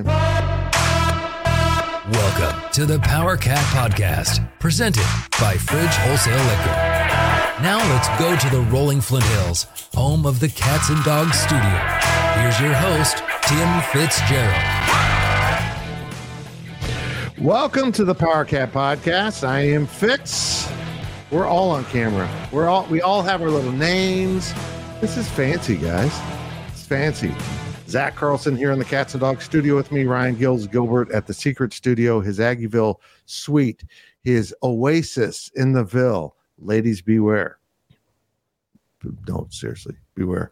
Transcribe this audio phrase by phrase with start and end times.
[0.00, 0.18] Welcome
[2.72, 5.06] to the Power Cat Podcast, presented
[5.40, 7.62] by Fridge Wholesale Liquor.
[7.62, 11.60] Now let's go to the Rolling Flint Hills, home of the Cats and Dogs Studio.
[11.60, 14.52] Here's your host, Tim Fitzgerald.
[17.38, 19.46] Welcome to the Power Cat Podcast.
[19.46, 20.68] I am Fitz.
[21.30, 22.28] We're all on camera.
[22.50, 24.52] We're all we all have our little names.
[25.00, 26.20] This is fancy, guys.
[26.72, 27.32] It's fancy.
[27.88, 30.04] Zac Carlson here in the Cats and Dogs studio with me.
[30.04, 32.96] Ryan Gills Gilbert at the Secret Studio, his Aggieville
[33.26, 33.84] suite,
[34.22, 36.34] his oasis in the Ville.
[36.58, 37.58] Ladies, beware.
[39.24, 40.50] Don't seriously beware.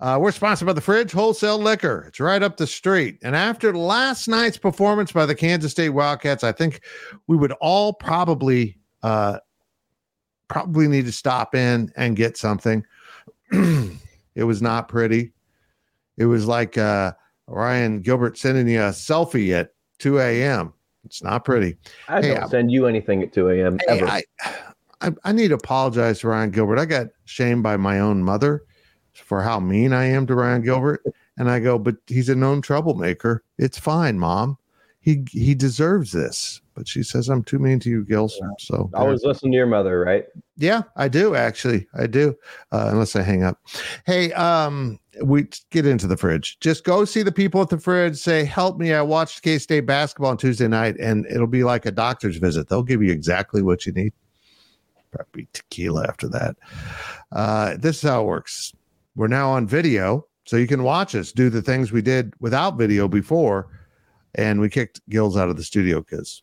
[0.00, 2.04] Uh, we're sponsored by the Fridge Wholesale Liquor.
[2.06, 3.18] It's right up the street.
[3.22, 6.82] And after last night's performance by the Kansas State Wildcats, I think
[7.26, 9.38] we would all probably uh,
[10.48, 12.84] probably need to stop in and get something.
[13.52, 15.32] it was not pretty.
[16.18, 17.12] It was like uh,
[17.46, 19.70] Ryan Gilbert sending you a selfie at
[20.00, 20.74] 2 a.m.
[21.04, 21.76] It's not pretty.
[22.08, 23.78] I Hey, don't I- send you anything at 2 a.m.
[23.78, 24.06] Hey, ever.
[24.06, 24.22] I,
[25.00, 26.78] I I need to apologize to Ryan Gilbert.
[26.78, 28.64] I got shamed by my own mother
[29.14, 31.04] for how mean I am to Ryan Gilbert,
[31.36, 33.44] and I go, but he's a known troublemaker.
[33.58, 34.58] It's fine, mom.
[35.00, 36.60] He he deserves this.
[36.74, 38.40] But she says I'm too mean to you, Gills.
[38.58, 40.26] So I Always listen to your mother, right?
[40.56, 41.86] yeah, I do actually.
[41.94, 42.34] I do.
[42.72, 43.60] Uh, unless I hang up.
[44.04, 46.58] Hey, um, we get into the fridge.
[46.60, 48.16] Just go see the people at the fridge.
[48.16, 48.92] Say, "Help me!
[48.92, 52.68] I watched K State basketball on Tuesday night, and it'll be like a doctor's visit.
[52.68, 54.12] They'll give you exactly what you need.
[55.10, 56.56] Probably tequila after that.
[57.32, 58.72] Uh, this is how it works.
[59.16, 62.76] We're now on video, so you can watch us do the things we did without
[62.76, 63.68] video before,
[64.34, 66.42] and we kicked Gills out of the studio because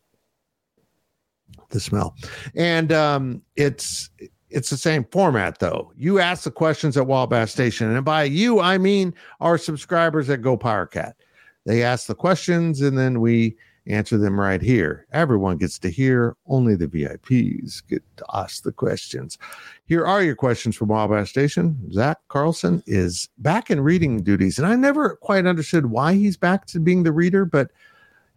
[1.70, 2.14] the smell.
[2.54, 4.10] And um, it's
[4.50, 5.92] it's the same format though.
[5.96, 10.42] You ask the questions at Wabash Station, and by you I mean our subscribers at
[10.42, 11.16] Go Power Cat.
[11.64, 13.56] They ask the questions, and then we
[13.86, 15.06] answer them right here.
[15.12, 16.36] Everyone gets to hear.
[16.46, 19.38] Only the VIPs get to ask the questions.
[19.86, 21.76] Here are your questions from Wabash Station.
[21.92, 26.66] Zac Carlson is back in reading duties, and I never quite understood why he's back
[26.66, 27.70] to being the reader, but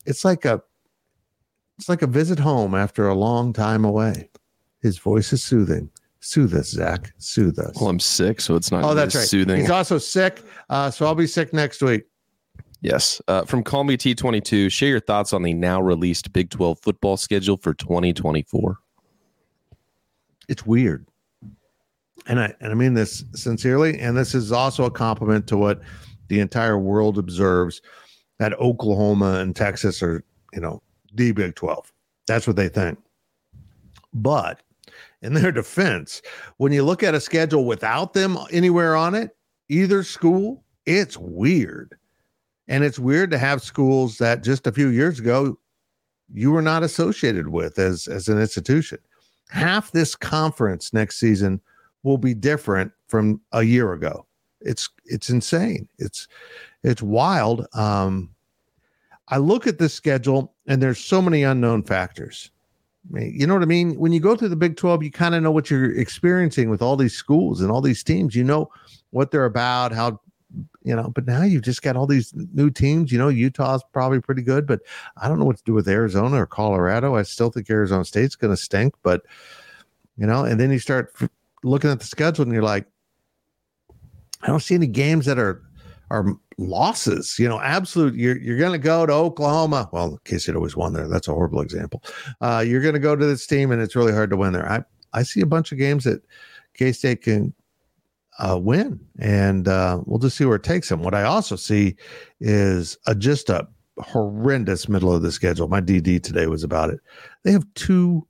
[0.05, 0.61] it's like a
[1.77, 4.29] it's like a visit home after a long time away.
[4.81, 5.89] His voice is soothing.
[6.21, 7.13] Soothe us, Zac.
[7.17, 7.75] Soothe us.
[7.79, 8.83] Well, I'm sick, so it's not.
[8.83, 9.27] oh, that's right.
[9.27, 9.61] Soothing.
[9.61, 12.03] He's also sick, uh, so I'll be sick next week.
[12.81, 13.21] yes.
[13.27, 17.15] Uh, from Call Me T22, share your thoughts on the now released Big 12 football
[17.15, 18.77] schedule for 2024.
[20.49, 21.07] It's weird,
[22.27, 23.99] and I and I mean this sincerely.
[23.99, 25.81] And this is also a compliment to what
[26.27, 27.81] the entire world observes
[28.39, 30.23] that Oklahoma and Texas are,
[30.53, 30.81] you know,
[31.13, 31.91] the Big Twelve.
[32.27, 32.97] That's what they think.
[34.13, 34.61] But
[35.21, 36.21] in their defense,
[36.57, 39.35] when you look at a schedule without them anywhere on it,
[39.67, 41.95] either school, it's weird.
[42.67, 45.57] And it's weird to have schools that just a few years ago
[46.31, 48.99] you were not associated with as, as an institution.
[49.49, 51.59] Half this conference next season
[52.03, 54.25] will be different from a year ago.
[54.61, 55.87] It's it's insane.
[55.97, 56.27] It's
[56.83, 57.65] it's wild.
[57.73, 58.35] Um,
[59.29, 62.51] I look at this schedule and there's so many unknown factors.
[63.11, 63.95] You know what I mean?
[63.95, 66.81] When you go through the Big 12, you kind of know what you're experiencing with
[66.81, 68.35] all these schools and all these teams.
[68.35, 68.69] You know
[69.11, 70.19] what they're about, how
[70.83, 73.11] you know, but now you've just got all these new teams.
[73.11, 74.81] You know, Utah's probably pretty good, but
[75.17, 77.15] I don't know what to do with Arizona or Colorado.
[77.15, 79.23] I still think Arizona State's going to stink, but
[80.17, 81.15] you know, and then you start
[81.63, 82.85] looking at the schedule and you're like,
[84.41, 85.61] I don't see any games that are
[86.11, 86.25] are
[86.57, 87.37] losses.
[87.39, 88.15] You know, absolute.
[88.15, 89.89] You're you're going to go to Oklahoma.
[89.91, 91.07] Well, K State always won there.
[91.07, 92.03] That's a horrible example.
[92.41, 94.69] Uh, you're going to go to this team, and it's really hard to win there.
[94.69, 94.83] I
[95.13, 96.21] I see a bunch of games that
[96.73, 97.53] K State can
[98.39, 101.03] uh, win, and uh, we'll just see where it takes them.
[101.03, 101.95] What I also see
[102.39, 103.67] is a, just a
[103.99, 105.67] horrendous middle of the schedule.
[105.67, 106.99] My DD today was about it.
[107.43, 108.25] They have two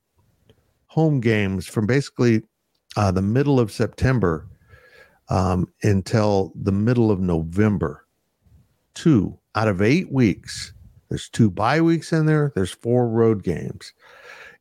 [0.87, 2.41] home games from basically
[2.97, 4.48] uh, the middle of September
[5.29, 8.05] um, until the middle of November.
[8.93, 10.73] Two out of eight weeks.
[11.09, 12.51] There's two bye weeks in there.
[12.55, 13.93] There's four road games.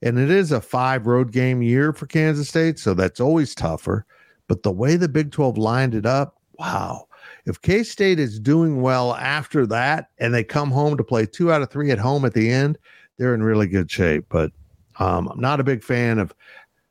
[0.01, 2.79] And it is a five road game year for Kansas State.
[2.79, 4.07] So that's always tougher.
[4.47, 7.09] But the way the Big 12 lined it up, wow.
[7.47, 11.53] If K State is doing well after that and they come home to play two
[11.53, 12.79] out of three at home at the end,
[13.17, 14.27] they're in really good shape.
[14.29, 14.53] But
[14.99, 16.35] um, I'm not a big fan of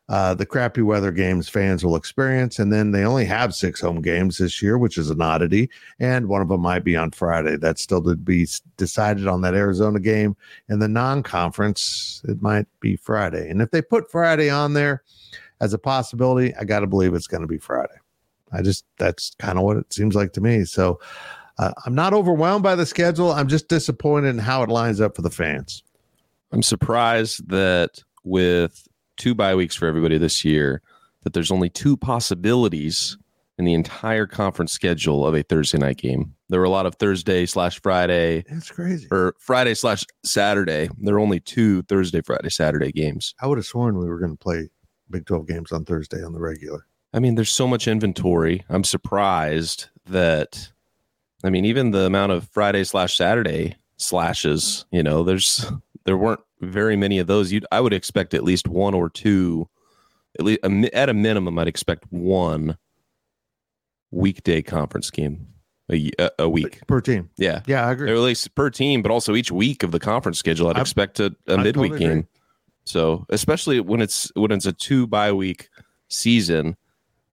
[0.09, 2.59] uh, the crappy weather games fans will experience.
[2.59, 5.69] And then they only have six home games this year, which is an oddity.
[5.99, 7.57] And one of them might be on Friday.
[7.57, 10.37] That's still to be decided on that Arizona game.
[10.69, 13.49] And the non conference, it might be Friday.
[13.49, 15.03] And if they put Friday on there
[15.59, 17.97] as a possibility, I got to believe it's going to be Friday.
[18.53, 20.63] I just, that's kind of what it seems like to me.
[20.63, 21.01] So
[21.57, 23.33] uh, I'm not overwhelmed by the schedule.
[23.33, 25.83] I'm just disappointed in how it lines up for the fans.
[26.53, 28.87] I'm surprised that with
[29.17, 30.81] two bye weeks for everybody this year,
[31.23, 33.17] that there's only two possibilities
[33.57, 36.33] in the entire conference schedule of a Thursday night game.
[36.49, 38.45] There were a lot of Thursday slash Friday.
[38.49, 39.07] That's crazy.
[39.11, 40.89] Or Friday slash Saturday.
[40.99, 43.33] There are only two Thursday, Friday, Saturday games.
[43.41, 44.69] I would have sworn we were going to play
[45.09, 46.85] Big 12 games on Thursday on the regular.
[47.13, 48.63] I mean, there's so much inventory.
[48.69, 50.71] I'm surprised that,
[51.43, 55.65] I mean, even the amount of Friday slash Saturday slashes, you know, there's,
[56.05, 57.51] there weren't very many of those.
[57.51, 59.67] You, I would expect at least one or two,
[60.39, 62.77] at least at a minimum, I'd expect one
[64.11, 65.47] weekday conference game
[65.91, 67.29] a, a week per team.
[67.37, 68.11] Yeah, yeah, I agree.
[68.11, 70.81] Or at least per team, but also each week of the conference schedule, I'd I,
[70.81, 72.11] expect a, a midweek totally game.
[72.11, 72.25] Agree.
[72.85, 75.69] So especially when it's when it's a two bye week
[76.09, 76.75] season,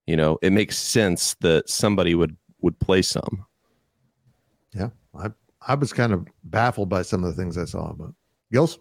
[0.06, 3.44] you know, it makes sense that somebody would would play some.
[4.74, 5.28] Yeah, I
[5.66, 8.10] I was kind of baffled by some of the things I saw, but
[8.52, 8.78] Gills.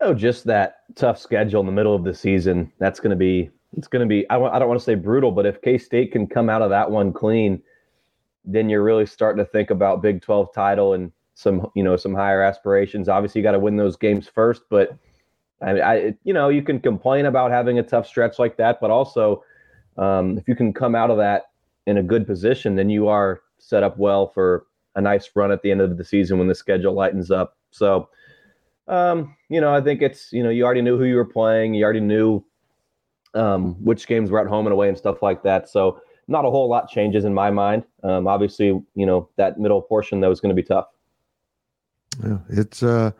[0.00, 2.70] Oh, just that tough schedule in the middle of the season.
[2.78, 4.28] That's going to be it's going to be.
[4.30, 6.62] I, w- I don't want to say brutal, but if K State can come out
[6.62, 7.62] of that one clean,
[8.44, 12.14] then you're really starting to think about Big Twelve title and some you know some
[12.14, 13.08] higher aspirations.
[13.08, 14.96] Obviously, you got to win those games first, but
[15.62, 18.90] I, I you know you can complain about having a tough stretch like that, but
[18.90, 19.42] also
[19.96, 21.44] um, if you can come out of that
[21.86, 25.62] in a good position, then you are set up well for a nice run at
[25.62, 27.56] the end of the season when the schedule lightens up.
[27.70, 28.08] So
[28.88, 31.74] um, you know, I think it's you know you already knew who you were playing,
[31.74, 32.44] you already knew
[33.34, 35.68] um, which games were at home and away and stuff like that.
[35.68, 37.84] So not a whole lot changes in my mind.
[38.02, 40.86] Um, obviously, you know that middle portion though is going to be tough.
[42.22, 43.12] Yeah, it's uh,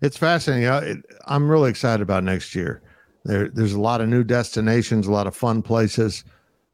[0.00, 0.68] it's fascinating.
[0.68, 2.82] I, it, I'm really excited about next year.
[3.24, 6.24] There, there's a lot of new destinations, a lot of fun places.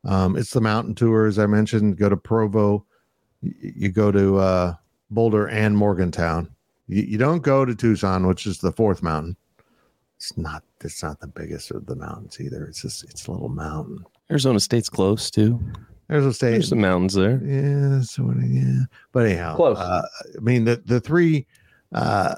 [0.05, 1.99] Um, it's the mountain tour, as I mentioned.
[1.99, 2.87] Go to Provo,
[3.40, 4.75] you, you go to uh,
[5.11, 6.55] Boulder and Morgantown.
[6.88, 9.37] You, you don't go to Tucson, which is the fourth mountain.
[10.16, 10.62] It's not.
[10.83, 12.64] It's not the biggest of the mountains either.
[12.64, 13.05] It's just.
[13.05, 14.05] It's a little mountain.
[14.31, 15.61] Arizona State's close too.
[16.11, 16.50] Arizona State.
[16.52, 17.40] There's some mountains there.
[17.45, 18.45] Yeah, sort of.
[18.45, 19.76] Yeah, but anyhow, close.
[19.76, 20.02] Uh,
[20.37, 21.47] I mean, the the three
[21.93, 22.37] uh,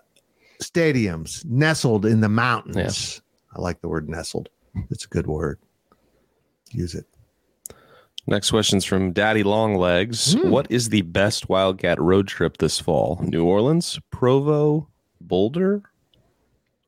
[0.63, 3.23] stadiums nestled in the mountains.
[3.23, 3.57] Yeah.
[3.57, 4.49] I like the word nestled.
[4.91, 5.59] It's a good word.
[6.71, 7.07] Use it.
[8.29, 10.35] Next question's from Daddy Longlegs.
[10.35, 10.51] Mm.
[10.51, 13.19] What is the best Wildcat road trip this fall?
[13.23, 14.87] New Orleans, Provo,
[15.23, 15.83] Boulder,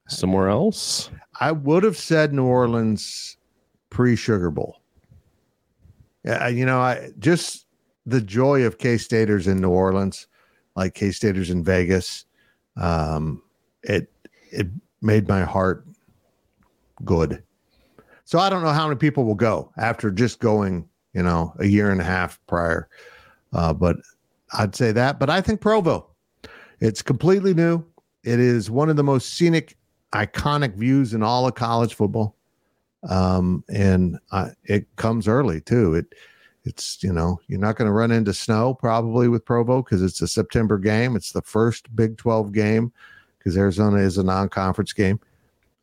[0.06, 1.11] somewhere else?
[1.40, 3.38] I would have said New Orleans
[3.88, 4.82] pre Sugar Bowl.
[6.26, 7.64] Yeah, you know, I just
[8.04, 10.26] the joy of K Staters in New Orleans,
[10.76, 12.26] like K Staters in Vegas.
[12.76, 13.42] Um,
[13.82, 14.12] it
[14.52, 14.66] it
[15.00, 15.87] made my heart
[17.02, 17.42] good.
[18.26, 21.67] So I don't know how many people will go after just going you know, a
[21.67, 22.88] year and a half prior.
[23.52, 23.97] Uh, but
[24.52, 25.19] I'd say that.
[25.19, 26.09] But I think Provo,
[26.81, 27.85] it's completely new.
[28.25, 29.76] It is one of the most scenic,
[30.12, 32.37] iconic views in all of college football.
[33.09, 35.95] um, and uh, it comes early too.
[35.95, 36.14] It
[36.64, 40.21] it's you know you're not going to run into snow probably with Provo because it's
[40.21, 41.17] a September game.
[41.17, 42.93] It's the first Big Twelve game
[43.38, 45.19] because Arizona is a non-conference game.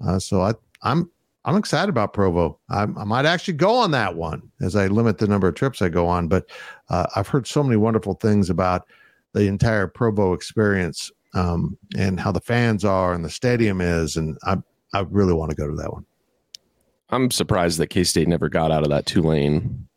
[0.06, 0.54] Uh, so I
[0.84, 1.10] I'm
[1.48, 2.60] I'm excited about Provo.
[2.70, 5.82] I, I, might actually go on that one as I limit the number of trips
[5.82, 6.28] I go on.
[6.28, 6.50] But
[6.90, 8.86] uh, I've heard so many wonderful things about
[9.34, 14.38] the entire Provo experience um, and how the fans are and the stadium is, and
[14.44, 14.58] I
[14.94, 16.06] I really want to go to that one.
[17.12, 19.88] I'm surprised that K State never got out of that Tulane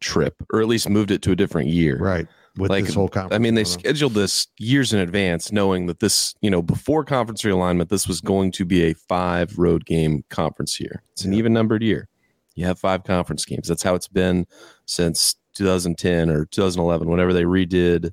[0.00, 1.98] trip, or at least moved it to a different year.
[1.98, 2.26] Right.
[2.56, 3.34] With like, this whole conference.
[3.34, 7.42] I mean, they scheduled this years in advance, knowing that this, you know, before conference
[7.42, 11.02] realignment, this was going to be a five road game conference year.
[11.12, 11.38] It's an yeah.
[11.38, 12.08] even numbered year.
[12.54, 13.66] You have five conference games.
[13.66, 14.46] That's how it's been
[14.86, 18.12] since 2010 or 2011, whenever they redid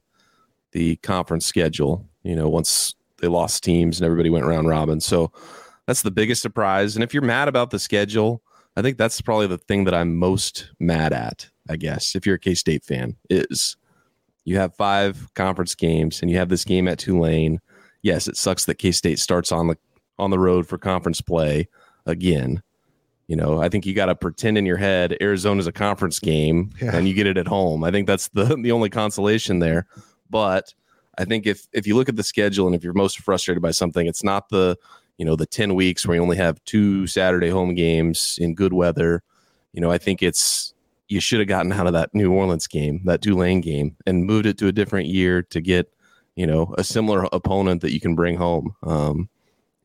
[0.72, 2.08] the conference schedule.
[2.24, 5.00] You know, once they lost teams and everybody went round robin.
[5.00, 5.32] So
[5.86, 6.96] that's the biggest surprise.
[6.96, 8.42] And if you're mad about the schedule,
[8.76, 12.36] I think that's probably the thing that I'm most mad at, I guess, if you're
[12.36, 13.76] a K State fan, is
[14.46, 17.60] you have five conference games and you have this game at Tulane.
[18.02, 19.78] Yes, it sucks that K State starts on the
[20.18, 21.68] on the road for conference play
[22.06, 22.62] again.
[23.28, 26.72] You know, I think you got to pretend in your head Arizona's a conference game
[26.82, 26.96] yeah.
[26.96, 27.84] and you get it at home.
[27.84, 29.88] I think that's the the only consolation there.
[30.30, 30.74] But
[31.18, 33.72] I think if if you look at the schedule and if you're most frustrated by
[33.72, 34.78] something, it's not the
[35.22, 38.74] you know the 10 weeks where you only have two saturday home games in good
[38.74, 39.22] weather
[39.72, 40.74] you know i think it's
[41.12, 44.46] you should have gotten out of that new orleans game that tulane game and moved
[44.46, 45.92] it to a different year to get
[46.36, 49.30] you know a similar opponent that you can bring home um,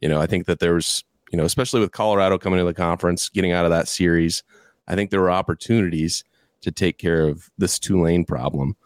[0.01, 3.29] you know i think that there's you know especially with colorado coming to the conference
[3.29, 4.43] getting out of that series
[4.89, 6.25] i think there were opportunities
[6.61, 8.77] to take care of this tulane problem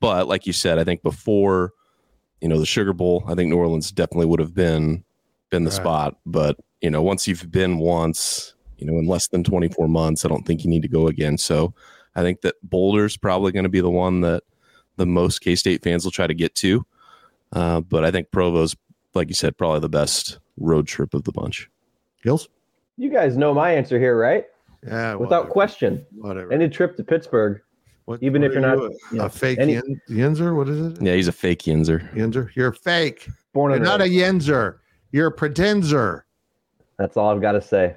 [0.00, 1.72] but like you said i think before
[2.40, 5.04] you know the sugar bowl i think new orleans definitely would have been
[5.50, 5.76] been the right.
[5.76, 6.16] spot.
[6.24, 10.28] But you know, once you've been once, you know, in less than 24 months, I
[10.28, 11.38] don't think you need to go again.
[11.38, 11.74] So
[12.14, 14.42] I think that Boulder's probably going to be the one that
[14.96, 16.84] the most K State fans will try to get to.
[17.52, 18.76] Uh, but I think Provo's,
[19.14, 21.68] like you said, probably the best road trip of the bunch.
[22.22, 22.48] Gills?
[22.96, 24.46] You guys know my answer here, right?
[24.86, 25.14] Yeah.
[25.14, 25.50] Without whatever.
[25.50, 26.06] question.
[26.16, 26.52] Whatever.
[26.52, 27.60] Any trip to Pittsburgh.
[28.04, 30.68] What, even what if you're not you a, you know, a fake any, Yinzer, what
[30.68, 31.02] is it?
[31.02, 32.12] Yeah, he's a fake Yinzer.
[32.14, 33.28] Yinzer, you're fake.
[33.52, 34.78] Born you're not a Yinzer.
[35.12, 36.26] You're a pretender.
[36.98, 37.96] That's all I've got to say.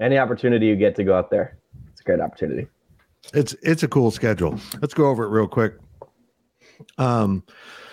[0.00, 1.58] Any opportunity you get to go out there,
[1.92, 2.66] it's a great opportunity.
[3.32, 4.58] It's it's a cool schedule.
[4.80, 5.74] Let's go over it real quick.
[6.98, 7.42] Um,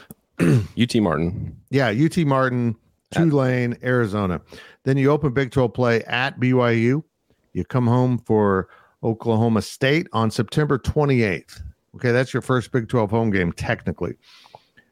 [0.39, 1.55] UT Martin.
[1.69, 2.75] Yeah, UT Martin,
[3.11, 4.41] Tulane, Arizona.
[4.83, 7.03] Then you open Big 12 play at BYU.
[7.53, 8.67] You come home for
[9.03, 11.61] Oklahoma State on September 28th.
[11.95, 14.15] Okay, that's your first Big 12 home game, technically.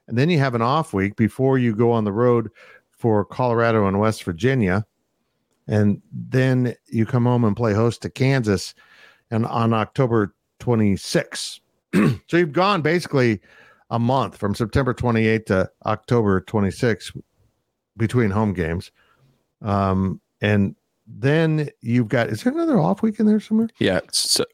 [0.07, 2.49] And then you have an off week before you go on the road
[2.91, 4.85] for Colorado and West Virginia.
[5.69, 8.73] And then you come home and play host to Kansas
[9.29, 11.61] and on October 26.
[11.93, 13.39] so you've gone basically
[13.91, 17.13] a month from September 28 to October 26
[17.97, 18.91] between home games.
[19.61, 23.69] Um, and then you've got is there another off week in there somewhere?
[23.79, 23.99] Yeah,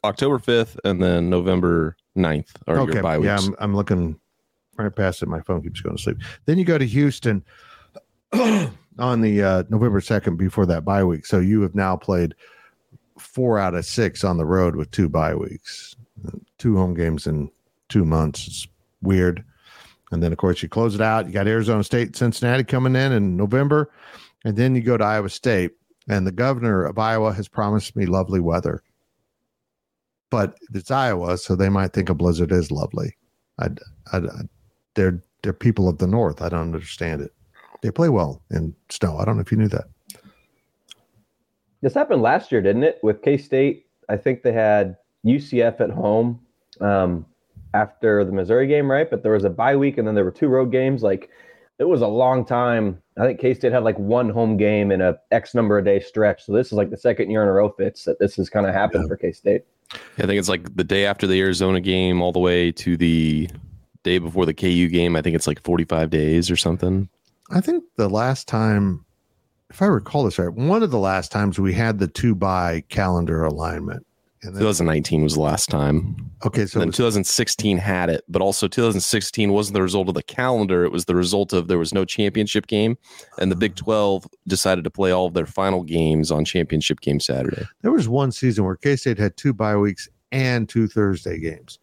[0.04, 2.94] October 5th and then November 9th are okay.
[2.94, 3.26] your bye weeks.
[3.26, 4.18] Yeah, I'm, I'm looking
[4.76, 5.28] right past it.
[5.28, 6.18] My phone keeps going to sleep.
[6.44, 7.44] Then you go to Houston
[8.98, 11.26] on the uh, November 2nd before that bye week.
[11.26, 12.34] So you have now played
[13.18, 15.96] four out of six on the road with two bye weeks,
[16.58, 17.50] two home games in
[17.88, 18.46] two months.
[18.46, 18.68] It's
[19.02, 19.44] weird.
[20.12, 21.26] And then, of course, you close it out.
[21.26, 23.90] You got Arizona State, Cincinnati coming in in November.
[24.44, 25.72] And then you go to Iowa State.
[26.08, 28.82] And the governor of Iowa has promised me lovely weather.
[30.30, 33.16] But it's Iowa, so they might think a blizzard is lovely.
[33.58, 33.70] I,
[34.12, 34.42] I, I,
[34.94, 36.42] they're, they're people of the North.
[36.42, 37.32] I don't understand it
[37.82, 39.18] they play well in snow.
[39.18, 39.84] I don't know if you knew that.
[41.82, 42.98] This happened last year, didn't it?
[43.02, 46.40] With K State, I think they had UCF at home
[46.80, 47.26] um,
[47.74, 49.08] after the Missouri game, right?
[49.08, 51.02] But there was a bye week, and then there were two road games.
[51.02, 51.30] Like
[51.78, 53.00] it was a long time.
[53.18, 56.00] I think K State had like one home game in a X number of day
[56.00, 56.44] stretch.
[56.44, 58.66] So this is like the second year in a row Fitz that this has kind
[58.66, 59.08] of happened yeah.
[59.08, 59.64] for K State.
[59.92, 62.96] Yeah, I think it's like the day after the Arizona game, all the way to
[62.96, 63.48] the
[64.02, 65.16] day before the KU game.
[65.16, 67.08] I think it's like 45 days or something.
[67.50, 69.04] I think the last time,
[69.70, 72.84] if I recall this right, one of the last times we had the two bye
[72.88, 74.06] calendar alignment.
[74.42, 76.30] And then, 2019 was the last time.
[76.44, 80.14] Okay, so and then was, 2016 had it, but also 2016 wasn't the result of
[80.14, 80.84] the calendar.
[80.84, 82.98] It was the result of there was no championship game,
[83.38, 83.84] and the Big uh-huh.
[83.84, 87.66] 12 decided to play all of their final games on championship game Saturday.
[87.80, 91.78] There was one season where K State had two bye weeks and two Thursday games.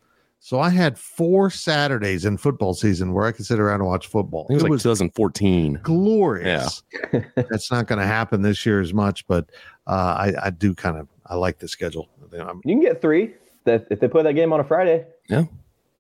[0.46, 4.08] So I had four Saturdays in football season where I could sit around and watch
[4.08, 4.46] football.
[4.50, 5.80] It was, it like was 2014.
[5.84, 6.84] Glorious.
[7.14, 7.22] Yeah.
[7.38, 9.50] That's not going to happen this year as much, but
[9.88, 12.10] uh, I, I do kind of I like the schedule.
[12.34, 15.06] I'm, You can get three that if they put that game on a Friday.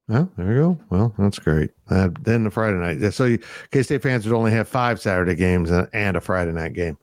[0.10, 0.80] yeah, there you go.
[0.90, 1.72] Well, that's great.
[1.90, 3.14] Uh, then the Friday night.
[3.14, 3.38] So
[3.72, 6.98] K State fans would only have five Saturday games and, and a Friday night game.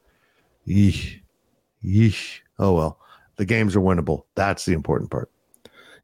[0.69, 1.19] Yeesh.
[1.83, 2.41] Yeesh.
[2.59, 2.99] Oh, well.
[3.37, 4.25] The games are winnable.
[4.35, 5.31] That's the important part.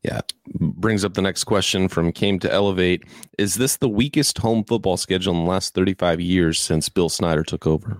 [0.03, 0.21] Yeah.
[0.59, 3.05] Brings up the next question from Came to Elevate.
[3.39, 7.43] Is this the weakest home football schedule in the last 35 years since Bill Snyder
[7.43, 7.99] took over?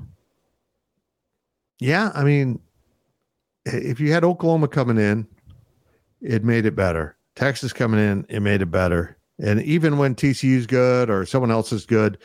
[1.79, 2.61] Yeah, I mean,
[3.65, 5.27] if you had Oklahoma coming in,
[6.21, 7.17] it made it better.
[7.35, 9.17] Texas coming in, it made it better.
[9.39, 12.19] And even when TCU's good or someone else is good,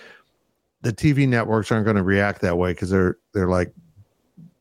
[0.81, 3.73] the TV networks aren't going to react that way because they're they're like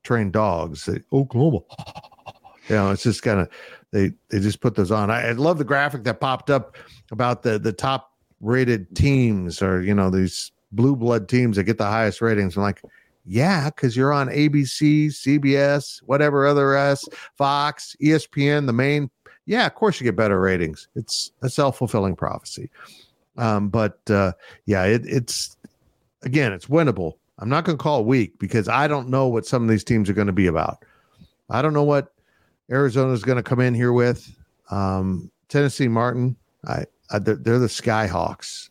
[0.02, 0.88] trained dogs.
[1.12, 1.60] Oklahoma,
[2.68, 3.48] you know, it's just kind of
[3.92, 5.10] they they just put those on.
[5.10, 6.76] I, I love the graphic that popped up
[7.10, 11.78] about the the top rated teams or you know these blue blood teams that get
[11.78, 12.56] the highest ratings.
[12.56, 12.82] I'm like,
[13.26, 17.04] yeah, because you're on ABC, CBS, whatever other S,
[17.36, 19.10] Fox, ESPN, the main.
[19.46, 20.88] Yeah, of course you get better ratings.
[20.94, 22.70] It's a self fulfilling prophecy.
[23.36, 24.32] Um, but uh,
[24.66, 25.56] yeah, it, it's
[26.22, 27.14] again, it's winnable.
[27.38, 30.10] I'm not going to call weak because I don't know what some of these teams
[30.10, 30.84] are going to be about.
[31.48, 32.12] I don't know what
[32.70, 34.34] Arizona is going to come in here with.
[34.70, 36.36] Um, Tennessee Martin,
[36.66, 38.70] I, I they're, they're the Skyhawks,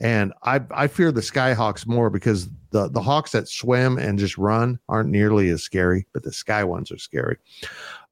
[0.00, 4.36] and I I fear the Skyhawks more because the the hawks that swim and just
[4.38, 7.36] run aren't nearly as scary, but the sky ones are scary.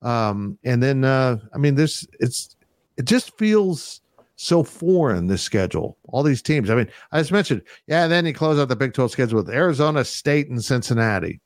[0.03, 2.57] Um, and then uh, I mean, this it's
[2.97, 4.01] it just feels
[4.37, 5.97] so foreign this schedule.
[6.09, 6.71] All these teams.
[6.71, 8.05] I mean, I just mentioned, yeah.
[8.05, 11.41] And Then you close out the Big Twelve schedule with Arizona State and Cincinnati.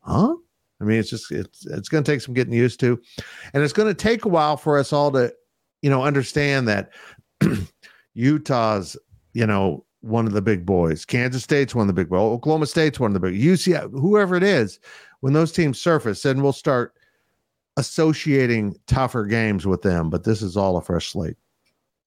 [0.00, 0.36] Huh?
[0.80, 3.00] I mean, it's just it's it's going to take some getting used to,
[3.52, 5.32] and it's going to take a while for us all to,
[5.82, 6.90] you know, understand that
[8.14, 8.96] Utah's,
[9.32, 11.04] you know, one of the big boys.
[11.04, 12.20] Kansas State's one of the big boys.
[12.20, 13.40] Oklahoma State's one of the big.
[13.40, 14.78] UC, whoever it is,
[15.20, 16.94] when those teams surface, then we'll start
[17.76, 20.10] associating tougher games with them.
[20.10, 21.36] But this is all a fresh slate.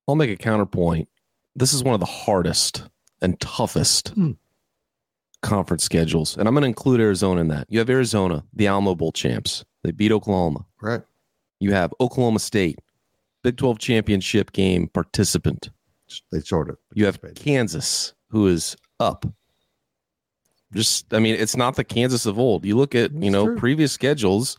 [0.07, 1.07] I'll make a counterpoint.
[1.55, 2.83] This is one of the hardest
[3.21, 4.31] and toughest Hmm.
[5.41, 6.37] Conference schedules.
[6.37, 7.67] And I'm going to include Arizona in that.
[7.69, 9.65] You have Arizona, the Alamo Bowl champs.
[9.83, 10.65] They beat Oklahoma.
[10.81, 11.01] Right.
[11.59, 12.79] You have Oklahoma State,
[13.43, 15.69] Big 12 championship game participant.
[16.31, 16.77] They sort of.
[16.93, 17.19] You have.
[17.35, 19.25] Kansas, who is up.
[20.73, 22.65] Just, I mean, it's not the Kansas of old.
[22.65, 23.57] You look at, you know, true.
[23.57, 24.57] previous schedules,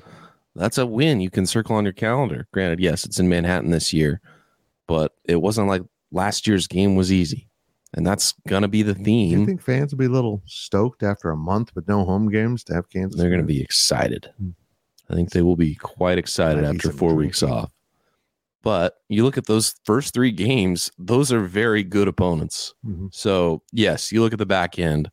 [0.55, 2.47] that's a win you can circle on your calendar.
[2.53, 4.21] Granted, yes, it's in Manhattan this year,
[4.87, 7.49] but it wasn't like last year's game was easy.
[7.95, 9.35] And that's going to be the theme.
[9.35, 12.31] Do you think fans will be a little stoked after a month with no home
[12.31, 13.21] games to have Kansas?
[13.21, 14.31] They're going to be excited.
[14.39, 14.51] Hmm.
[15.11, 17.59] I think they will be quite excited after four weeks drinking.
[17.59, 17.73] off.
[18.63, 22.73] But you look at those first three games, those are very good opponents.
[22.87, 23.13] Mhm.
[23.13, 25.11] So, yes, you look at the back end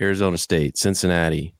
[0.00, 1.54] Arizona State, Cincinnati,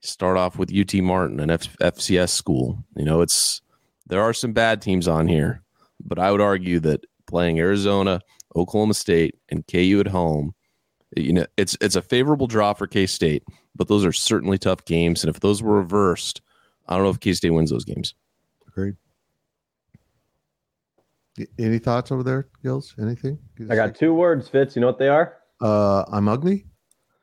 [0.00, 2.82] start off with UT Martin, an F- FCS school.
[2.96, 3.60] You know, it's
[4.06, 5.62] there are some bad teams on here,
[6.02, 8.20] but I would argue that playing Arizona,
[8.56, 10.54] Oklahoma State, and KU at home,
[11.16, 13.42] you know, it's it's a favorable draw for K State,
[13.76, 15.22] but those are certainly tough games.
[15.24, 16.40] And if those were reversed,
[16.88, 18.14] I don't know if K State wins those games.
[18.66, 18.96] Agreed.
[21.58, 22.94] Any thoughts over there, Gills?
[23.00, 23.38] Anything?
[23.70, 24.74] I got two words, Fitz.
[24.74, 25.36] You know what they are?
[25.60, 26.66] Uh, I'm ugly.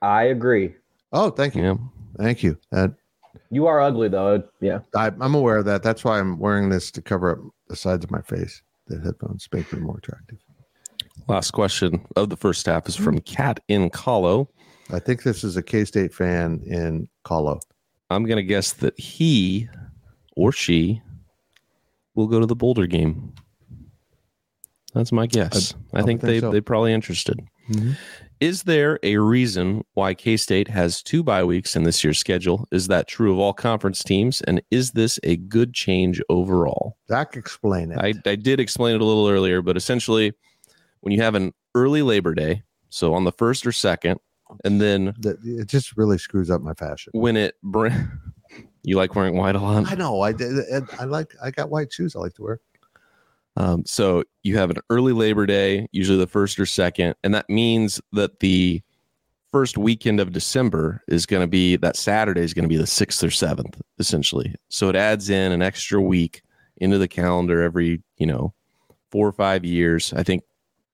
[0.01, 0.73] I agree.
[1.11, 1.75] Oh, thank you, Yeah.
[2.17, 2.57] thank you.
[2.71, 2.93] That
[3.49, 4.43] You are ugly though.
[4.61, 4.79] Yeah.
[4.95, 5.83] I, I'm aware of that.
[5.83, 8.61] That's why I'm wearing this to cover up the sides of my face.
[8.87, 10.37] The headphones make me more attractive.
[11.27, 14.47] Last question of the first half is from Cat in Colo.
[14.91, 17.59] I think this is a K State fan in Colo.
[18.09, 19.67] I'm going to guess that he
[20.35, 21.01] or she
[22.13, 23.33] will go to the Boulder game.
[24.93, 25.73] That's my guess.
[25.93, 26.51] I, I would think, think they so.
[26.51, 27.39] they're probably interested.
[27.69, 27.97] Mhm.
[28.39, 32.67] Is there a reason why K State has two bye weeks in this year's schedule?
[32.71, 34.41] Is that true of all conference teams?
[34.41, 36.97] And is this a good change overall?
[37.07, 37.97] Zac, explain it.
[37.97, 40.33] I, I did explain it a little earlier, but essentially,
[41.05, 44.19] when you have an early Labor Day, so on the first or second,
[44.63, 47.11] and then That- it just really screws up my fashion.
[47.13, 47.89] when it br-
[48.83, 49.89] you like wearing white a lot.
[49.91, 50.21] I know.
[50.21, 50.55] I did.
[50.99, 51.33] I like.
[51.43, 52.15] I got white shoes.
[52.15, 52.59] I like to wear.
[53.55, 57.49] Um, so you have an early Labor Day, usually the first or second, and that
[57.49, 58.81] means that the
[59.51, 62.87] first weekend of December is going to be that Saturday is going to be the
[62.87, 64.53] sixth or seventh, essentially.
[64.69, 66.41] So it adds in an extra week
[66.77, 68.53] into the calendar every you know
[69.11, 70.11] four or five years.
[70.13, 70.43] I think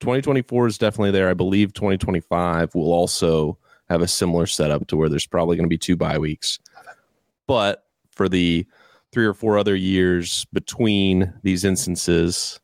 [0.01, 1.29] 2024 is definitely there.
[1.29, 3.57] I believe 2025 will also
[3.89, 6.59] have a similar setup to where there's probably going to be two bye weeks,
[7.47, 8.65] but for the
[9.11, 12.59] three or four other years between these instances.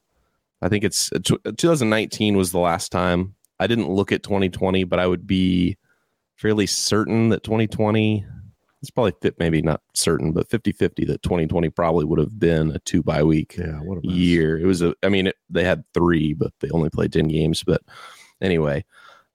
[0.62, 3.36] I think it's uh, 2019 was the last time.
[3.60, 5.78] I didn't look at 2020, but I would be
[6.36, 8.26] fairly certain that 2020
[8.82, 12.72] it's probably fit, maybe not certain, but 50 50 that 2020 probably would have been
[12.72, 14.60] a two bye week Yeah, year.
[14.60, 17.64] It was a, I mean, it, they had three, but they only played 10 games.
[17.64, 17.82] But
[18.42, 18.86] anyway,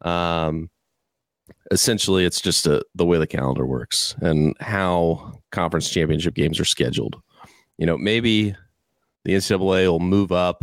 [0.02, 0.70] um,
[1.70, 6.64] essentially, it's just a, the way the calendar works and how conference championship games are
[6.64, 7.20] scheduled.
[7.78, 8.54] You know, maybe
[9.24, 10.62] the NCAA will move up,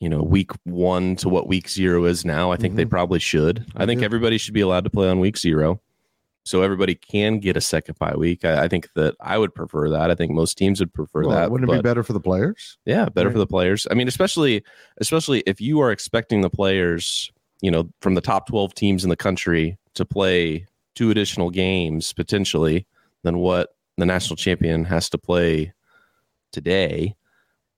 [0.00, 2.50] you know, week one to what week zero is now.
[2.50, 3.66] I think they probably should.
[3.76, 4.04] I think Yeah.
[4.06, 5.80] everybody should be allowed to play on week zero.
[6.44, 8.44] So everybody can get a second bye week.
[8.44, 10.10] I, I think that I would prefer that.
[10.10, 11.50] I think most teams would prefer Well, that.
[11.50, 12.78] wouldn't it be better for the players?
[12.86, 13.34] yeah, better Right.
[13.34, 13.86] for the players.
[13.90, 14.64] I mean, especially
[14.98, 19.10] especially if you are expecting the players, you know, from the top 12 teams in
[19.10, 22.86] the country to play two additional games potentially
[23.24, 25.72] than what the national champion has to play
[26.52, 27.14] today.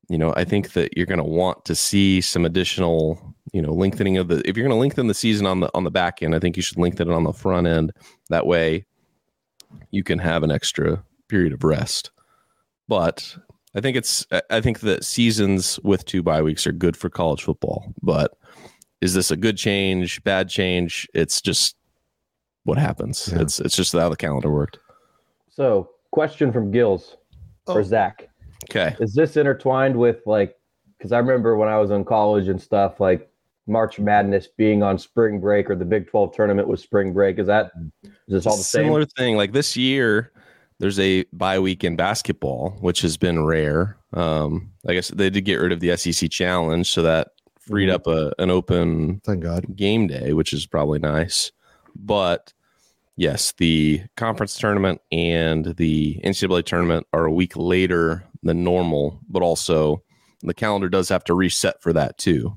[0.09, 3.73] You know, I think that you're going to want to see some additional, you know,
[3.73, 6.23] lengthening of the if you're going to lengthen the season on the on the back
[6.23, 7.93] end, I think you should lengthen it on the front end.
[8.29, 8.85] That way
[9.91, 12.11] you can have an extra period of rest.
[12.89, 13.37] But
[13.75, 17.09] I think it's I- I think that seasons with two bye weeks are good for
[17.09, 17.93] college football.
[18.03, 18.37] But
[19.01, 21.09] is this a good change, bad change?
[21.15, 21.77] It's just
[22.65, 23.31] what happens.
[23.33, 23.41] Yeah.
[23.43, 24.79] It's it's just how the calendar worked.
[25.49, 27.17] So, question from Gills
[27.67, 27.75] Oh.
[27.75, 28.29] for Zac:
[28.71, 28.97] Okay.
[29.01, 30.57] Is this intertwined with like?
[30.99, 33.30] Because I remember when I was in college and stuff, like
[33.71, 37.39] March Madness being on spring break or the Big Twelve tournament was spring break.
[37.39, 37.71] Is that
[38.05, 38.85] is this all the same?
[38.85, 39.37] Similar thing.
[39.37, 40.33] Like this year,
[40.79, 43.97] there's a bye week in basketball, which has been rare.
[44.13, 47.29] Um, I guess they did get rid of the SEC challenge, so that
[47.61, 47.95] freed Mhm.
[47.95, 49.77] up a, an open Thank God.
[49.77, 51.53] game day, which is probably nice.
[51.95, 52.53] But
[53.17, 59.43] yes, the conference tournament and the NCAA tournament are a week later than normal, but
[59.43, 60.03] also
[60.43, 62.57] the calendar does have to reset for that too.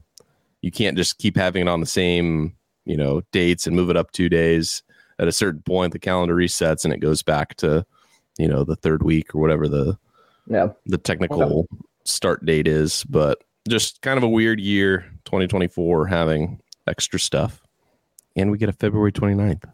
[0.64, 3.98] You can't just keep having it on the same, you know, dates and move it
[3.98, 4.82] up two days.
[5.20, 7.86] At a certain point, the calendar resets and it goes back to,
[8.38, 9.98] you know, the third week or whatever the
[10.48, 10.70] Yeah.
[10.86, 11.68] the technical
[12.06, 13.04] start date is.
[13.04, 17.62] But just kind of a weird year, 2024, having extra stuff.
[18.38, 19.66] And we get a February 29th.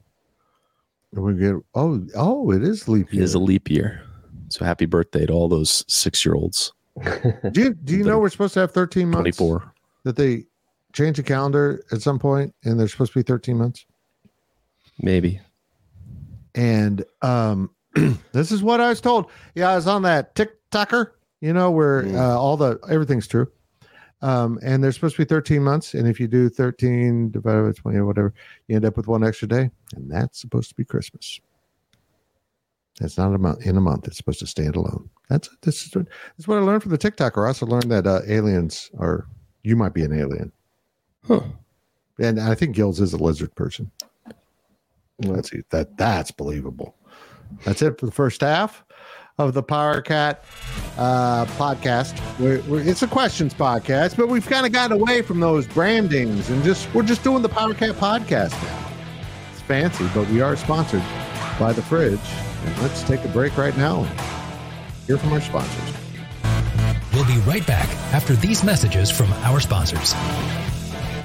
[1.14, 3.22] And we get oh oh it is leap year.
[3.22, 4.02] it is a leap year.
[4.50, 6.74] So happy birthday to all those six year olds.
[7.52, 9.72] do you do you know we're supposed to have 13 months 24.
[10.04, 10.46] that they
[10.94, 13.86] change the calendar at some point and there's supposed to be 13 months?
[15.02, 15.40] Maybe.
[16.56, 17.70] and um
[18.34, 19.30] this is what i was told.
[19.56, 22.16] Yeah i was on that tiktoker you know where Mm.
[22.16, 23.48] uh, all the everything's true.
[24.22, 27.72] Um and there's supposed to be 13 months and if you do 13 divided by
[27.82, 28.34] 20 or whatever
[28.68, 31.40] you end up with one extra day and that's supposed to be christmas.
[33.02, 35.10] It's not a month in a month it's supposed to stand alone.
[35.30, 37.46] That's this is what, this is what i learned from the tiktoker.
[37.46, 39.26] I also learned that uh, aliens are
[39.64, 40.52] you might be an alien
[41.28, 41.42] Huh.
[42.18, 43.92] and i think gills is a lizard person
[45.20, 46.96] that's that that's believable
[47.66, 48.84] that's it for the first half
[49.40, 50.44] of the Power Cat
[50.98, 52.20] uh, podcast.
[52.40, 56.50] We're, we're, it's a questions podcast, but we've kind of gotten away from those brandings
[56.50, 58.90] and just we're just doing the Power Cat podcast now.
[59.52, 61.04] It's fancy, but we are sponsored
[61.58, 62.20] by the Fridge.
[62.66, 64.20] And let's take a break right now and
[65.08, 65.96] hear from our sponsors.
[67.14, 70.14] We'll be right back after these messages from our sponsors.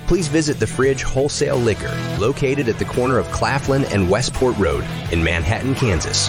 [0.06, 4.84] Please visit the Fridge Wholesale Liquor, located at the corner of Claflin and Westport Road
[5.12, 6.28] in Manhattan, Kansas.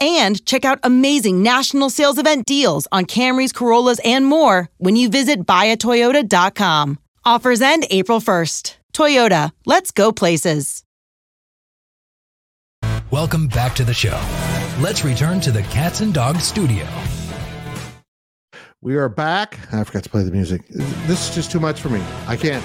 [0.00, 5.08] and check out amazing national sales event deals on Camrys, Corollas, and more when you
[5.08, 6.98] visit buyatoyota.com.
[7.24, 8.76] Offers end April 1st.
[8.92, 10.84] Toyota, let's go places.
[13.10, 14.20] Welcome back to the show.
[14.80, 16.86] Let's return to the Cats and Dogs studio.
[18.82, 19.58] We are back.
[19.74, 20.66] I forgot to play the music.
[20.68, 22.02] This is just too much for me.
[22.26, 22.64] I can't.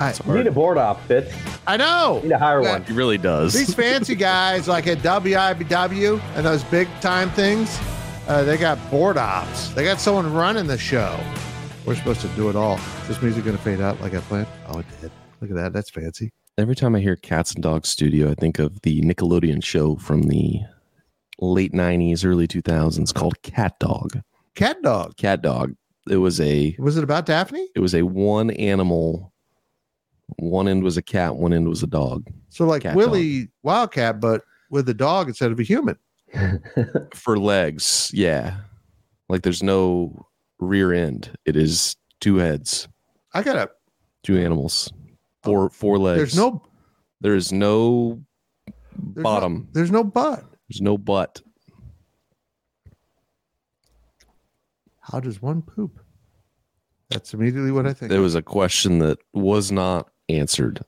[0.00, 1.32] I, You need a board op, Fitz.
[1.66, 2.16] I know.
[2.16, 2.72] You need to hire Yeah.
[2.72, 2.84] one.
[2.84, 3.52] He really does.
[3.52, 7.78] These fancy guys like at WIBW and those big time things,
[8.28, 9.68] uh, they got board ops.
[9.70, 11.18] They got someone running the show.
[11.86, 12.78] We're supposed to do it all.
[13.02, 14.46] Is this music going to fade out like I planned?
[14.68, 15.10] Oh, it did.
[15.40, 15.72] Look at that.
[15.72, 16.30] That's fancy.
[16.58, 20.24] Every time I hear Cats and Dogs Studio, I think of the Nickelodeon show from
[20.24, 20.60] the
[21.40, 24.20] late 90s, early 2000s called Cat Dog.
[24.54, 25.16] Cat dog.
[25.16, 25.74] Cat Dog.
[26.08, 27.68] It was a Was it about Daphne?
[27.74, 29.31] it was a one animal
[30.38, 32.26] one end was a cat, one end was a dog.
[32.48, 35.98] So like Cat Willie Wildcat, but with a dog instead of a human.
[37.14, 38.56] For legs, yeah.
[39.28, 40.26] Like there's no
[40.58, 41.30] rear end.
[41.44, 42.88] It is two heads,
[43.34, 43.70] I got to
[44.22, 44.92] two animals.
[45.42, 46.18] Four oh, four legs.
[46.18, 46.62] There's no
[47.20, 48.22] there is no
[48.96, 49.54] there's bottom.
[49.54, 50.44] No, there's no butt.
[50.68, 51.40] There's no butt.
[55.00, 55.98] How does one poop?
[57.10, 58.10] That's immediately what I think.
[58.10, 60.80] There was a question that was not answered.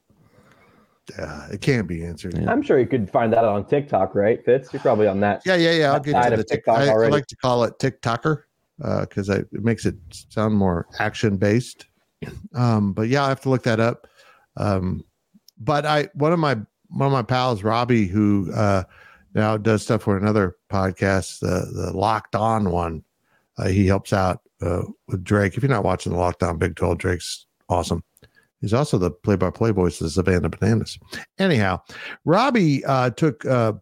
[1.19, 2.39] Yeah, it can't be answered.
[2.39, 2.51] Yeah.
[2.51, 4.73] I'm sure you could find that on TikTok, right, Fitz?
[4.73, 5.43] You're probably on that.
[5.45, 5.93] Yeah, yeah, yeah.
[5.93, 6.65] I'll get side to the tick.
[6.65, 8.45] TikTok I, I like to call it TikToker
[8.79, 11.87] because it makes it sound more action based.
[12.55, 14.07] Um, but yeah, I have to look that up.
[14.57, 15.05] Um,
[15.59, 16.55] but I one of my
[16.89, 18.85] one of my pals, Robbie, who uh,
[19.35, 23.05] now does stuff for another podcast, the the Locked On one.
[23.59, 25.57] Uh, he helps out uh, with Drake.
[25.57, 28.03] If you're not watching the Locked On Big 12, Drake's awesome.
[28.65, 30.99] He's also the play-by-play voice of Savannah Bananas.
[31.39, 31.83] Anyhow,
[32.25, 33.75] Robbie uh, took uh,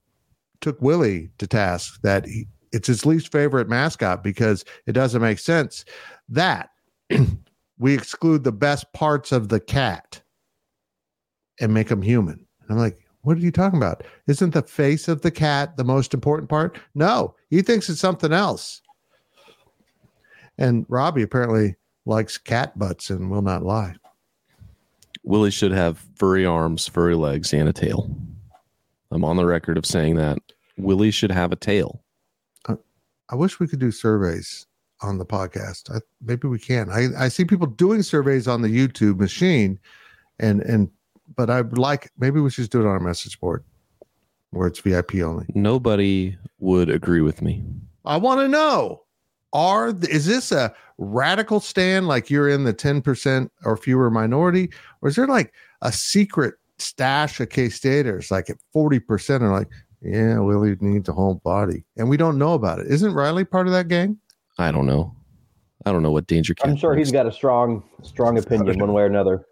[0.60, 5.38] took Willie to task that he, it's his least favorite mascot because it doesn't make
[5.38, 5.84] sense
[6.28, 6.70] that
[7.78, 10.20] we exclude the best parts of the cat
[11.60, 12.44] and make them human.
[12.62, 14.02] And I'm like, what are you talking about?
[14.26, 16.76] Isn't the face of the cat the most important part?
[16.96, 18.82] No, he thinks it's something else.
[20.58, 23.94] And Robbie apparently likes cat butts and will not lie.
[25.24, 28.11] Willie should have furry arms, furry legs, and a tail.
[29.11, 30.38] I'm on the record of saying that.
[30.78, 32.02] Willie should have a tail.
[32.68, 32.76] Uh,
[33.28, 34.66] I wish we could do surveys
[35.00, 35.94] on the podcast.
[35.94, 36.90] I, maybe we can.
[36.90, 39.78] I, I see people doing surveys on the YouTube machine,
[40.38, 40.90] and and
[41.37, 43.64] but I would like maybe we should do it on our message board
[44.50, 45.46] where it's VIP only.
[45.54, 47.64] Nobody would agree with me.
[48.04, 49.02] I want to know
[49.52, 55.08] are is this a radical stand like you're in the 10% or fewer minority or
[55.08, 59.68] is there like a secret stash of K-Staters like at 40% are like
[60.00, 63.66] yeah Willie needs a whole body and we don't know about it isn't Riley part
[63.66, 64.18] of that gang
[64.58, 65.14] I don't know.
[65.84, 66.54] I don't know what danger.
[66.62, 69.44] I'm sure he's got a strong, strong opinion one way or another.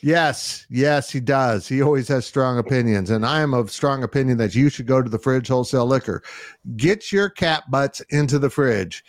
[0.00, 1.66] Yes, yes, he does.
[1.66, 5.02] He always has strong opinions, and I am of strong opinion that you should go
[5.02, 6.22] to the fridge wholesale liquor.
[6.76, 9.04] Get your cat butts into the fridge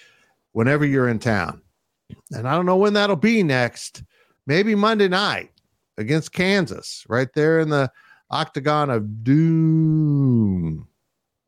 [0.53, 1.61] whenever you're in town.
[2.31, 4.03] And I don't know when that'll be next.
[4.47, 5.51] Maybe Monday night
[5.97, 7.91] against Kansas, right there in the
[8.29, 10.87] octagon of doom.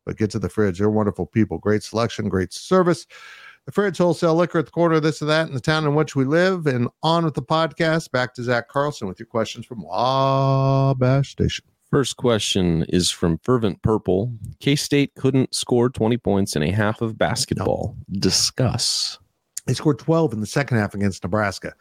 [0.04, 0.78] But get to the fridge.
[0.78, 1.58] They're wonderful people.
[1.58, 3.06] Great selection, great service.
[3.68, 5.94] The Fridge Wholesale Liquor at the corner of this and that in the town in
[5.94, 6.66] which we live.
[6.66, 8.10] And on with the podcast.
[8.10, 11.66] Back to Zac Carlson with your questions from Wabash Station.
[11.90, 14.32] First question is from Fervent Purple.
[14.60, 17.94] K State couldn't score 20 points in a half of basketball.
[18.10, 19.18] Discuss.
[19.66, 21.74] They scored 12 in the second half against Nebraska.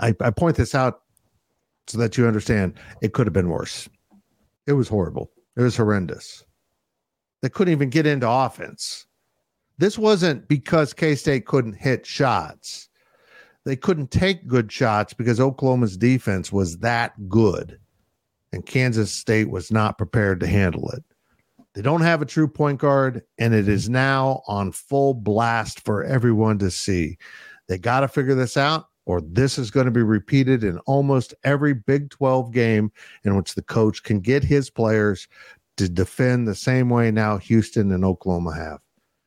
[0.00, 1.02] I, I point this out
[1.86, 3.88] so that you understand it could have been worse.
[4.66, 5.30] It was horrible.
[5.56, 6.44] It was horrendous.
[7.42, 9.06] They couldn't even get into offense.
[9.78, 12.88] This wasn't because K State couldn't hit shots.
[13.64, 17.78] They couldn't take good shots because Oklahoma's defense was that good,
[18.52, 21.04] and Kansas State was not prepared to handle it.
[21.74, 26.04] They don't have a true point guard, and it is now on full blast for
[26.04, 27.18] everyone to see.
[27.68, 31.34] They got to figure this out, or this is going to be repeated in almost
[31.44, 32.90] every Big 12 game
[33.24, 35.28] in which the coach can get his players
[35.76, 38.78] to defend the same way now Houston and Oklahoma have.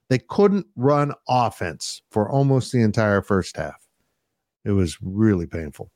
[0.10, 3.88] They couldn't run offense for almost the entire first half.
[4.66, 5.92] It was really painful.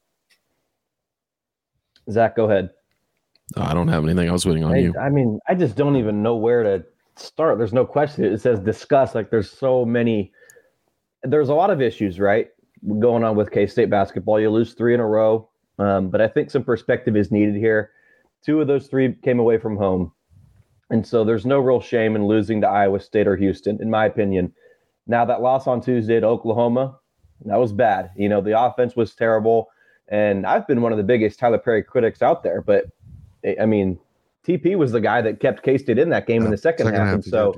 [2.10, 2.70] Zac, go ahead.
[3.58, 4.30] I don't have anything.
[4.30, 4.94] I was waiting on I, you.
[5.00, 7.58] I mean, I just don't even know where to start.
[7.58, 8.24] There's no question.
[8.26, 9.16] It says discuss.
[9.16, 10.32] Like there's so many.
[11.24, 12.50] There's a lot of issues, right,
[13.00, 14.40] going on with K State basketball.
[14.40, 15.50] You lose three in a row,
[15.80, 17.92] um, but I think some perspective is needed here.
[18.44, 20.12] Two of those three came away from home,
[20.94, 24.06] and so there's no real shame in losing to Iowa State or Houston, in my
[24.06, 24.54] opinion.
[25.08, 27.00] Now that loss on Tuesday to Oklahoma,
[27.46, 28.12] that was bad.
[28.16, 29.70] You know, the offense was terrible,
[30.10, 32.86] and I've been one of the biggest Tylor Perry critics out there, but
[33.60, 34.00] I mean,
[34.48, 37.12] TP was the guy that kept K State in that game in the second, half.
[37.12, 37.56] And so,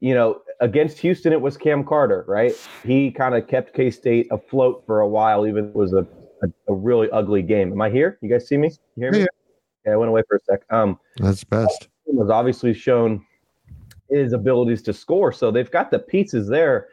[0.00, 2.52] you know, against Houston, it was Cam Carter, right?
[2.84, 6.04] He kind of kept K State afloat for a while, even it was a,
[6.42, 7.70] a, a really ugly game.
[7.70, 8.18] Am I here?
[8.22, 8.72] You guys see me?
[8.96, 9.20] You hear me?
[9.20, 9.26] Yeah.
[9.86, 10.62] Yeah, I went away for a sec.
[10.70, 11.88] Um, that's best.
[12.18, 13.24] Has obviously shown
[14.10, 15.32] his abilities to score.
[15.32, 16.88] So they've got the pieces there.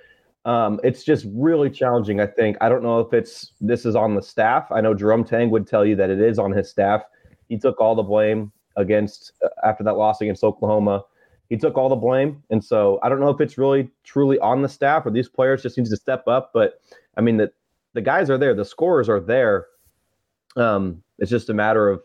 [0.46, 2.20] Um, it's just really challenging.
[2.20, 4.72] I think I don't know if it's this is on the staff.
[4.72, 7.04] I know Jerome Tang would tell you that it is on his staff.
[7.48, 11.04] He took all the blame against uh, after that loss against Oklahoma.
[11.50, 14.62] He took all the blame, and so I don't know if it's really truly on
[14.62, 16.52] the staff or these players just need to step up.
[16.54, 16.82] But
[17.18, 17.52] I mean the
[17.94, 19.68] the guys are there, the scorers are there.
[20.56, 22.02] Um, it's just a matter of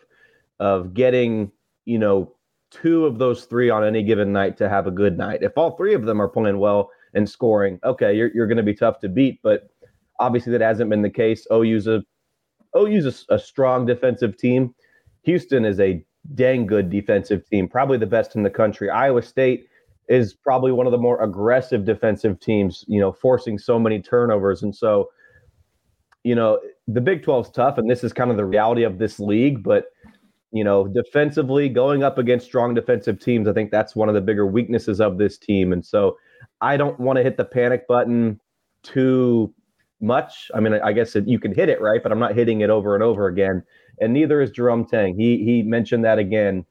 [0.59, 1.53] of getting
[1.87, 2.36] you know
[2.71, 5.43] two of those three on any given night to have a good night.
[5.43, 8.63] If all three of them are playing well and scoring, okay, you're you're going to
[8.63, 9.41] be tough to beat.
[9.43, 9.69] But
[10.19, 11.47] obviously that hasn't been the case.
[11.53, 12.03] OU's a
[12.77, 14.75] OU's a, a strong defensive team.
[15.23, 18.91] Houston is a dang good defensive team, probably the best in the country.
[18.91, 19.69] Iowa State
[20.09, 24.63] is probably one of the more aggressive defensive teams, you know, forcing so many turnovers.
[24.63, 25.11] And so,
[26.23, 28.99] you know, the Big 12 is tough, and this is kind of the reality of
[28.99, 29.63] this league.
[29.63, 29.87] But,
[30.57, 34.21] you know, defensively, going up against strong defensive teams, I think that's one of the
[34.21, 35.73] bigger weaknesses of this team.
[35.73, 36.17] And so
[36.61, 38.41] I don't want to hit the panic button
[38.83, 39.53] too
[40.01, 40.51] much.
[40.55, 42.03] I mean, I guess it, you can hit it, right?
[42.03, 43.63] But I'm not hitting it over and over again
[44.01, 45.17] and neither is Jerome Tang.
[45.17, 46.65] He he mentioned that again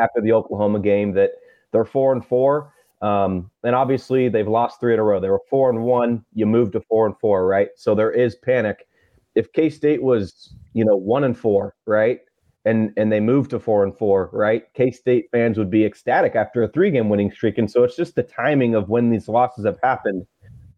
[0.00, 1.32] after the Oklahoma game that
[1.72, 2.72] they're four and four.
[3.02, 5.20] Um, and obviously they've lost three in a row.
[5.20, 6.24] They were four and one.
[6.34, 7.68] You moved to four and four, right?
[7.76, 8.86] So there is panic.
[9.34, 12.20] If K State was, you know, one and four, right,
[12.64, 16.36] and and they moved to four and four, right, K State fans would be ecstatic
[16.36, 17.58] after a three game winning streak.
[17.58, 20.26] And so it's just the timing of when these losses have happened.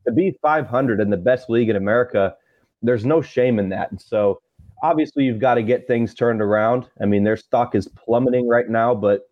[0.06, 2.34] To be 500 in the best league in America,
[2.82, 3.90] there's no shame in that.
[3.92, 4.40] And so
[4.82, 6.88] obviously you've got to get things turned around.
[7.00, 9.28] I mean, their stock is plummeting right now, but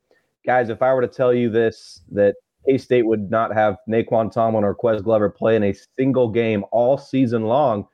[0.47, 2.37] guys, if I were to tell you this, that
[2.67, 6.65] K State would not have Nae'Qwan Tomlin or Ques Glover play in a single game
[6.71, 7.87] all season long,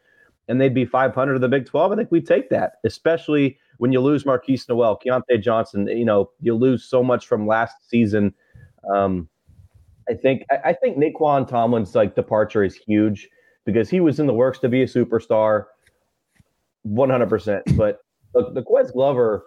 [0.49, 3.93] and they'd be 500 of the Big 12, I think we take that, especially when
[3.93, 5.87] you lose Markquis Nowell, Keyontae Johnson.
[5.87, 8.35] You know, you lose so much from last season.
[8.93, 9.29] Um,
[10.09, 13.29] I think I, I think Nae'Qwan Tomlin's like departure is huge
[13.65, 15.67] because he was in the works to be a superstar.
[16.87, 17.77] 100%.
[17.77, 18.01] But
[18.33, 19.47] the, the Ques Glover,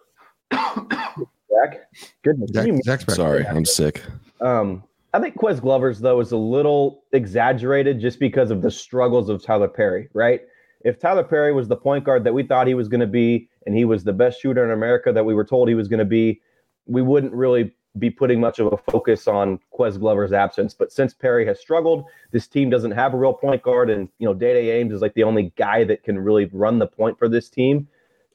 [0.53, 1.79] Zac,
[2.23, 3.15] goodness, Zac, Zac's back.
[3.15, 4.03] Sorry, I'm sick.
[4.41, 9.29] Um, I think Ques Glover's though is a little exaggerated just because of the struggles
[9.29, 10.41] of Tylor Perry, right?
[10.81, 13.48] If Tylor Perry was the point guard that we thought he was going to be,
[13.65, 15.99] and he was the best shooter in America that we were told he was going
[15.99, 16.41] to be,
[16.85, 20.73] we wouldn't really be putting much of a focus on Ques Glover's absence.
[20.73, 24.27] But since Perry has struggled, this team doesn't have a real point guard, and you
[24.27, 27.17] know, Dai Dai Ames is like the only guy that can really run the point
[27.17, 27.87] for this team.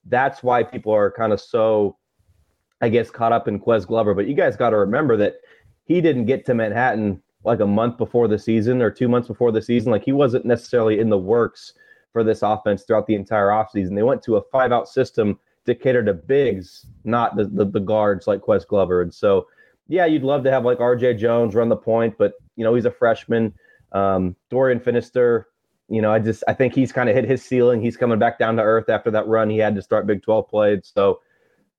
[0.06, 1.96] That's why people are kind of so,
[2.80, 4.14] I guess, caught up in Ques Glover.
[4.14, 5.36] But you guys got to remember that
[5.84, 9.52] he didn't get to Manhattan like a month before the season or two months before
[9.52, 9.92] the season.
[9.92, 11.74] Like he wasn't necessarily in the works
[12.14, 13.94] for this offense throughout the entire offseason.
[13.94, 17.80] They went to a five out system to cater to bigs, not the, the, the
[17.80, 19.02] guards like Ques Glover.
[19.02, 19.48] And so,
[19.88, 22.84] yeah, you'd love to have like RJ Jones run the point, but you know, he's
[22.84, 23.52] a freshman.
[23.90, 25.44] Um, Dorian Finister,
[25.88, 27.82] you know, I just I think he's kind of hit his ceiling.
[27.82, 30.48] He's coming back down to earth after that run he had to start Big 12
[30.48, 30.86] played.
[30.86, 31.20] So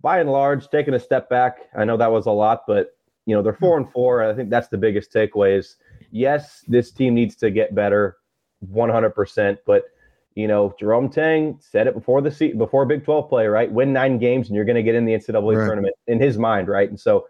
[0.01, 1.59] by and large, taking a step back.
[1.77, 4.21] I know that was a lot, but you know, they're four and four.
[4.21, 5.77] I think that's the biggest takeaway is
[6.11, 8.17] yes, this team needs to get better
[8.69, 9.85] 100%, but
[10.35, 13.71] you know, Jerome Tang said it before the seat before Big 12 play, right?
[13.71, 15.65] Win nine games and you're going to get in the NCAA right.
[15.65, 16.89] tournament in his mind, right?
[16.89, 17.27] And so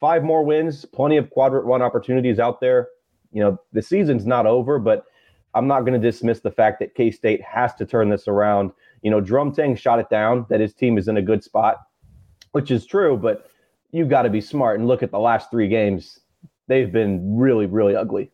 [0.00, 2.88] five more wins, plenty of quadrant one opportunities out there.
[3.32, 5.06] You know, the season's not over, but
[5.54, 8.72] I'm not going to dismiss the fact that K State has to turn this around.
[9.00, 11.78] You know, Jerome Tang shot it down that his team is in a good spot,
[12.52, 13.50] which is true, but
[13.92, 16.20] you've got to be smart and look at the last three games.
[16.68, 18.30] They've been really, really ugly.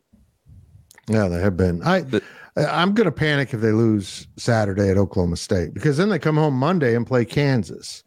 [1.07, 1.81] Yeah, they have been.
[1.83, 2.01] I.
[2.01, 2.23] But-
[2.67, 6.35] I'm going to panic if they lose Saturday at Oklahoma State because then they come
[6.35, 8.03] home Monday and play Kansas.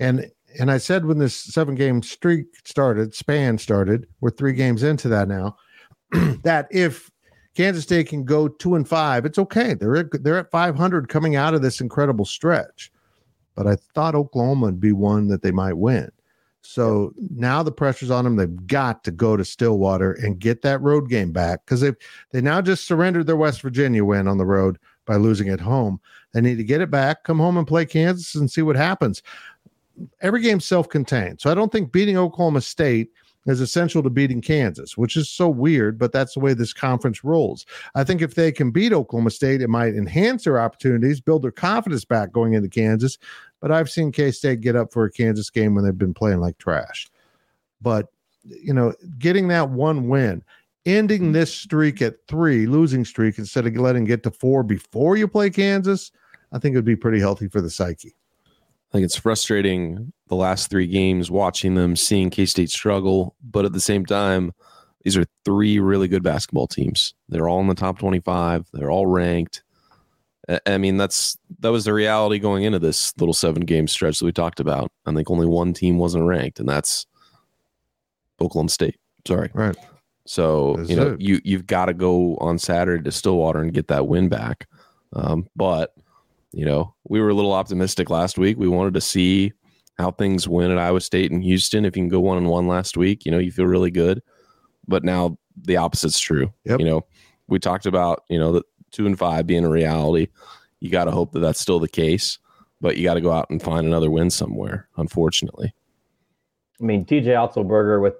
[0.00, 4.82] And and I said when this seven game streak started, span started, we're three games
[4.82, 5.56] into that now,
[6.42, 7.10] that if
[7.54, 9.74] Kansas State can go two and five, it's okay.
[9.74, 12.90] They're at, they're at 500 coming out of this incredible stretch.
[13.54, 16.10] But I thought Oklahoma would be one that they might win.
[16.70, 18.36] So now the pressure's on them.
[18.36, 21.92] They've got to go to Stillwater and get that road game back because they
[22.30, 25.98] they now just surrendered their West Virginia win on the road by losing at home.
[26.34, 29.22] They need to get it back, come home and play Kansas and see what happens.
[30.20, 33.12] Every game's self-contained, so I don't think beating Oklahoma State
[33.46, 37.24] is essential to beating Kansas, which is so weird, but that's the way this conference
[37.24, 37.64] rolls.
[37.94, 41.50] I think if they can beat Oklahoma State, it might enhance their opportunities, build their
[41.50, 43.16] confidence back going into Kansas,
[43.60, 46.40] but I've seen K State get up for a Kansas game when they've been playing
[46.40, 47.08] like trash.
[47.80, 48.08] But,
[48.44, 50.42] you know, getting that one win,
[50.86, 55.28] ending this streak at three, losing streak, instead of letting get to four before you
[55.28, 56.10] play Kansas,
[56.52, 58.14] I think it would be pretty healthy for the psyche.
[58.90, 63.64] I think it's frustrating the last three games watching them, seeing K State struggle, but
[63.64, 64.52] at the same time,
[65.04, 67.14] these are three really good basketball teams.
[67.28, 68.66] They're all in the top 25.
[68.72, 69.62] They're all ranked.
[70.66, 74.24] I mean, that's that was the reality going into this little seven game stretch that
[74.24, 74.90] we talked about.
[75.04, 77.06] I think only one team wasn't ranked, and that's
[78.40, 78.96] Oklahoma State.
[79.26, 79.50] Sorry.
[79.52, 79.76] Right.
[80.24, 81.20] So That's you know it.
[81.20, 84.66] you you've got to go on Saturday to Stillwater and get that win back.
[85.14, 85.94] Um, but
[86.52, 88.58] you know we were a little optimistic last week.
[88.58, 89.52] We wanted to see
[89.96, 91.84] how things went at Iowa State and Houston.
[91.84, 94.22] If you can go one and one last week, you know you feel really good.
[94.86, 96.52] But now the opposite's true.
[96.64, 96.80] Yep.
[96.80, 97.06] You know
[97.48, 100.28] we talked about you know the two and five being a reality.
[100.80, 102.38] You got to hope that that's still the case.
[102.80, 104.88] But you got to go out and find another win somewhere.
[104.96, 105.74] Unfortunately.
[106.80, 108.14] I mean, TJ Otzelberger with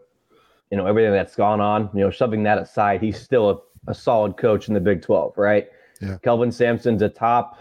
[0.70, 3.94] you know everything that's gone on, you know, shoving that aside, he's still a, a
[3.94, 5.68] solid coach in the Big 12, right?
[6.00, 6.16] Yeah.
[6.24, 7.58] Kelvin Sampson's a top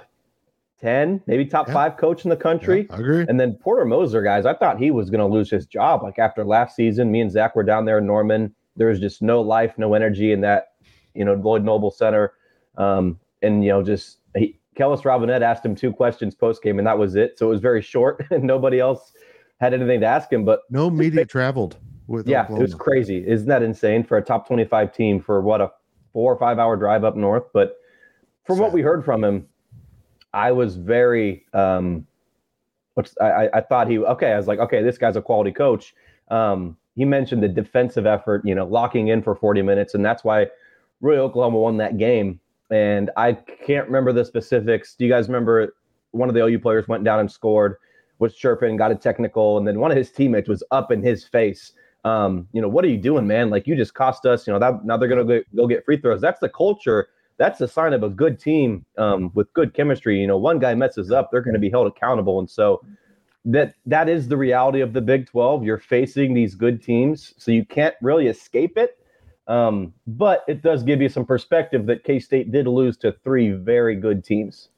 [0.82, 1.74] 10, maybe top Yeah.
[1.74, 2.88] five coach in the country.
[2.89, 3.26] I agree.
[3.30, 6.03] And then Porter Moser, guys, I thought he was going to lose his job.
[6.03, 8.53] Like after last season, me and Zac were down there in Norman.
[8.76, 10.74] There was just no life, no energy in that,
[11.16, 12.34] you know, Lloyd Noble Center.
[12.78, 16.88] Um, and, you know, just he, Kellis Robinett asked him two questions post game, and
[16.88, 17.38] that was it.
[17.38, 19.13] So it was very short, and nobody else
[19.59, 20.45] had anything to ask him.
[20.45, 22.59] But No media traveled with yeah, Oklahoma.
[22.59, 23.28] it was crazy.
[23.28, 25.71] Isn't that insane for a top 25 team for what a
[26.13, 27.45] four or five hour drive up north?
[27.53, 27.78] But
[28.45, 29.47] from what we heard from him,
[30.34, 32.05] I was very, um,
[33.21, 35.93] I- I thought he, okay, I was like, okay, this guy's a quality coach.
[36.30, 39.93] Um, he mentioned the defensive effort, you know, locking in for 40 minutes.
[39.93, 40.47] And that's why
[41.01, 42.39] really Oklahoma won that game.
[42.70, 44.95] And I can't remember the specifics.
[44.95, 45.74] Do you guys remember
[46.11, 47.76] one of the OU players went down and scored,
[48.20, 51.24] was chirping, got a technical, and then one of his teammates was up in his
[51.26, 51.74] face.
[52.03, 53.49] Um, you know, what are you doing, man?
[53.49, 54.47] Like you just cost us.
[54.47, 56.22] You know, that now they're gonna go, go get free throws.
[56.22, 57.07] That's the culture.
[57.38, 60.20] That's the sign of a good team um, with good chemistry.
[60.20, 62.82] You know, one guy messes up, they're going to be held accountable, and so
[63.45, 65.63] that that is the reality of the Big 12.
[65.63, 68.97] You're facing these good teams, so you can't really escape it.
[69.48, 73.52] Um, but it does give you some perspective that K State did lose to three
[73.52, 74.70] very good teams.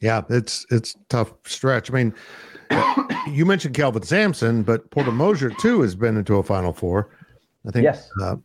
[0.00, 1.90] Yeah, it's it's tough stretch.
[1.90, 2.14] I mean,
[3.28, 7.10] you mentioned Kelvin Sampson, but Porter Moser too has been into a Final Four.
[7.66, 8.10] I think Yes.
[8.22, 8.36] uh,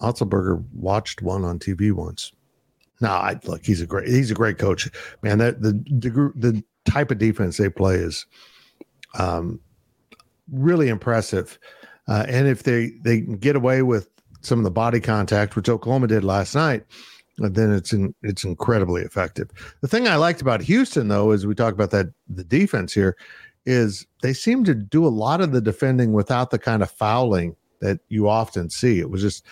[0.00, 2.32] Otzelberger watched one on TV once.
[3.00, 4.88] No, I look, he's a great he's a great coach.
[5.22, 8.26] Man, that the the group the type of defense they play is
[9.18, 9.58] um
[10.52, 11.58] really impressive.
[12.08, 14.08] Uh, and if they they get away with
[14.40, 16.84] some of the body contact, which Oklahoma did last night,
[17.42, 19.50] uh, then it's in, it's incredibly effective.
[19.80, 23.16] The thing I liked about Houston, though, is we talk about that the defense here,
[23.66, 27.56] is they seem to do a lot of the defending without the kind of fouling
[27.80, 29.00] that you often see.
[29.00, 29.46] It was just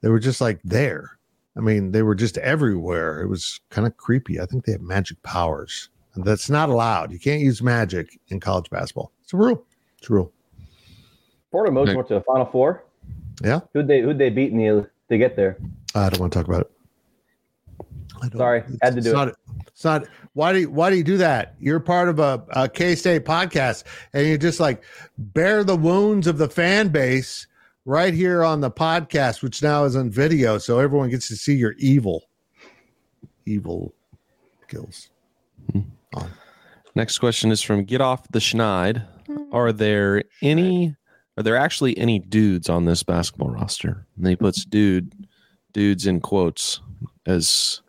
[0.00, 1.18] they were just like there.
[1.56, 3.20] I mean, they were just everywhere.
[3.20, 4.40] It was kind of creepy.
[4.40, 5.90] I think they have magic powers.
[6.14, 7.12] That's not allowed.
[7.12, 9.12] You can't use magic in college basketball.
[9.22, 9.64] It's a rule.
[9.98, 10.32] It's a rule.
[11.50, 11.96] Porter Moser Nick.
[11.96, 12.84] went to the Final Four.
[13.42, 13.60] Yeah.
[13.72, 15.56] Who'd they who'd they beat in the to get there?
[15.94, 16.70] I don't want to talk about it.
[18.20, 19.14] I don't- Sorry, had to it's do it.
[19.14, 19.34] not,
[19.68, 20.06] It's not.
[20.34, 21.54] Why do you, why do you do that?
[21.60, 24.82] You're part of a, a K State podcast, and you just like
[25.16, 27.46] bear the wounds of the fan base
[27.84, 31.54] right here on the podcast, which now is on video, so everyone gets to see
[31.54, 32.24] your evil,
[33.46, 33.94] evil
[34.68, 35.10] kills.
[35.72, 35.80] Hmm.
[36.94, 39.06] Next question is from Get Off the Schneid.
[39.52, 40.96] Are there any
[41.38, 44.04] are there actually any dudes on this basketball roster?
[44.16, 45.12] And he puts dude
[45.72, 46.80] dudes in quotes
[47.26, 47.80] as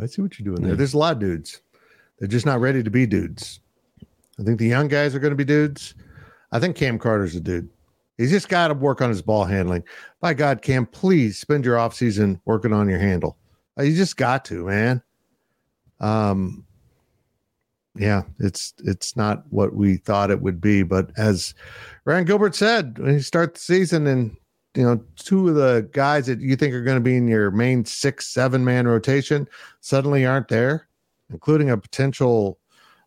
[0.00, 0.76] I see what you're doing there.
[0.76, 1.60] There's a lot of dudes.
[2.18, 3.58] They're just not ready to be dudes.
[4.38, 5.94] I think the young guys are going to be dudes.
[6.52, 7.68] I think Cam Carter's a dude.
[8.18, 9.82] He's just got to work on his ball handling.
[10.20, 13.36] By God, Cam, please spend your off season working on your handle.
[13.76, 15.02] Uh, You just got to, man.
[15.98, 16.64] Um,
[17.96, 21.54] yeah, it's it's not what we thought it would be, but as
[22.04, 24.36] Ryan Gilbert said, when you start the season and
[24.74, 27.50] you know two of the guys that you think are going to be in your
[27.50, 29.48] main six seven man rotation
[29.80, 30.88] suddenly aren't there,
[31.30, 32.58] including a potential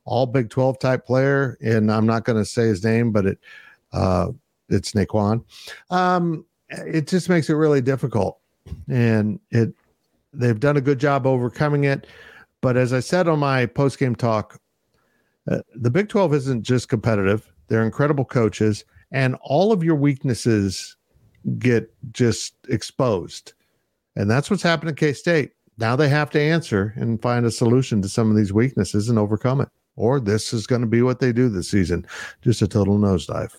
[0.04, 3.40] all Big Twelve type player, and I'm not going to say his name, but it
[3.94, 4.32] uh,
[4.70, 5.44] it's Nae'Qwan.
[5.90, 8.40] Um, it just makes it really difficult,
[8.90, 9.74] and it
[10.34, 12.08] they've done a good job overcoming it.
[12.62, 14.61] But as I said on my post game talk,
[15.50, 20.96] uh, the Big 12 isn't just competitive, they're incredible coaches, and all of your weaknesses
[21.58, 23.54] get just exposed.
[24.16, 25.52] And that's what's happened at K State.
[25.78, 29.18] Now they have to answer and find a solution to some of these weaknesses and
[29.18, 29.70] overcome it.
[29.96, 32.06] Or this is going to be what they do this season
[32.42, 33.56] just a total nosedive.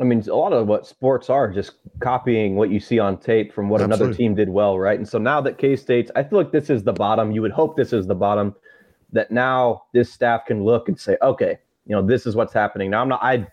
[0.00, 3.52] I mean, a lot of what sports are just copying what you see on tape
[3.52, 4.98] from what another team did well, right?
[4.98, 7.32] And so now that K State's, I feel like this is the bottom.
[7.32, 8.54] You would hope this is the bottom.
[9.12, 12.90] That now this staff can look and say, okay, you know, this is what's happening.
[12.90, 13.22] Now I'm not.
[13.22, 13.46] I,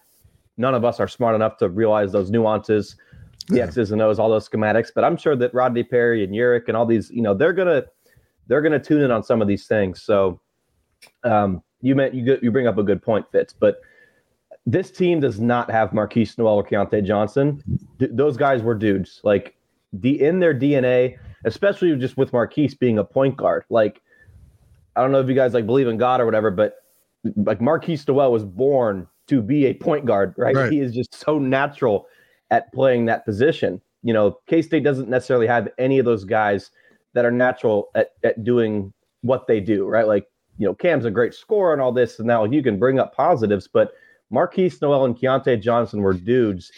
[0.58, 2.96] none of us are smart enough to realize those nuances.
[3.48, 4.90] the X's and O's, all those schematics.
[4.94, 7.84] But I'm sure that Rodney Perry and Ulric and all these, you know, they're gonna
[8.48, 10.02] they're gonna tune in on some of these things.
[10.02, 10.40] So
[11.24, 13.80] um, you meant you you bring up a good point, Fitz, but
[14.66, 17.64] this team does not have Markquis Nowell or Keyontae Johnson.
[18.00, 19.22] D- those guys were dudes.
[19.24, 19.56] Like
[19.94, 23.64] the in their DNA, especially just with Markquis being a point guard.
[23.70, 24.02] Like
[24.98, 26.76] I don't know if you guys like believe in God or whatever, but
[27.36, 30.56] like Markquis Nowell was born to be a point guard, right?
[30.56, 30.72] right?
[30.72, 32.08] He is just so natural
[32.50, 33.80] at playing that position.
[34.04, 36.72] You know, K State doesn't necessarily have any of those guys
[37.14, 40.08] that are natural at, at doing what they do, right?
[40.08, 40.28] Like,
[40.58, 43.16] you know, Cam's a great scorer and all this, and now you can bring up
[43.16, 43.92] positives, but
[44.34, 46.72] Markquis Nowell and Keyontae Johnson were dudes,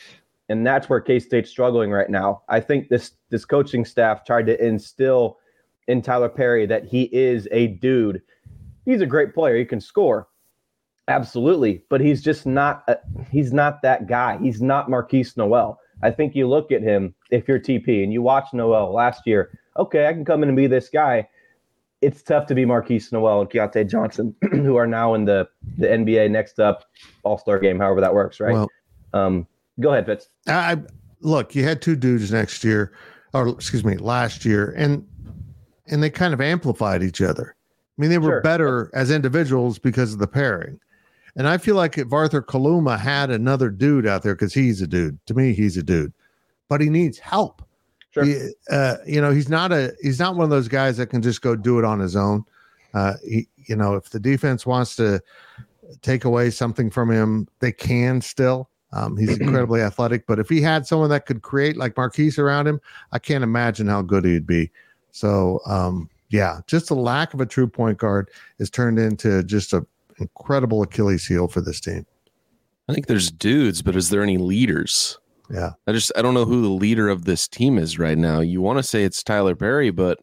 [0.49, 2.41] and that's where K State's struggling right now.
[2.49, 5.38] I think this this coaching staff tried to instill
[5.89, 8.21] in Tylor Perry that he is a dude.
[8.85, 9.57] He's a great player.
[9.57, 10.27] He can score,
[11.07, 12.83] absolutely, but he's just not.
[12.87, 12.97] A,
[13.29, 14.37] he's not that guy.
[14.37, 15.79] He's not Markquis Nowell.
[16.01, 19.59] I think you look at him if you're TP and you watch Nowell last year.
[19.77, 21.27] Okay, I can come in and be this guy
[22.01, 25.87] it's tough to be Markquis Nowell and Keyontae Johnson, who are now in the, the
[25.87, 26.85] NBA next up
[27.23, 28.53] All Star game, however that works, right?
[28.53, 28.69] Well,
[29.13, 29.47] um,
[29.79, 30.29] go ahead, Fitz.
[30.47, 30.77] I
[31.21, 32.93] look, you had two dudes next year,
[33.33, 35.05] or excuse me, last year, and
[35.89, 37.55] and they kind of amplified each other.
[37.97, 38.41] I mean, they were sure.
[38.41, 40.79] better as individuals because of the pairing.
[41.35, 44.87] And I feel like if Arthur Kaluma had another dude out there, because he's a
[44.87, 46.13] dude, to me, he's a dude,
[46.69, 47.61] but he needs help.
[48.11, 48.23] Sure.
[48.23, 51.21] He, uh, you know, he's not a he's not one of those guys that can
[51.21, 52.43] just go do it on his own.
[52.93, 55.21] Uh, he, you know, if the defense wants to
[56.01, 58.69] take away something from him, they can still.
[58.91, 62.67] Um, he's incredibly athletic, but if he had someone that could create like Markquis around
[62.67, 62.81] him,
[63.11, 64.71] I can't imagine how good he'd be.
[65.12, 68.30] So, um, yeah, just the lack of a true point guard
[68.60, 69.86] has turned into just a
[70.20, 72.05] incredible Achilles heel for this team.
[72.88, 75.18] I think there's dudes, but is there any leaders?
[75.49, 75.72] Yeah.
[75.88, 78.39] I just I don't know who the leader of this team is right now.
[78.39, 80.20] You want to say it's Tylor Perry, but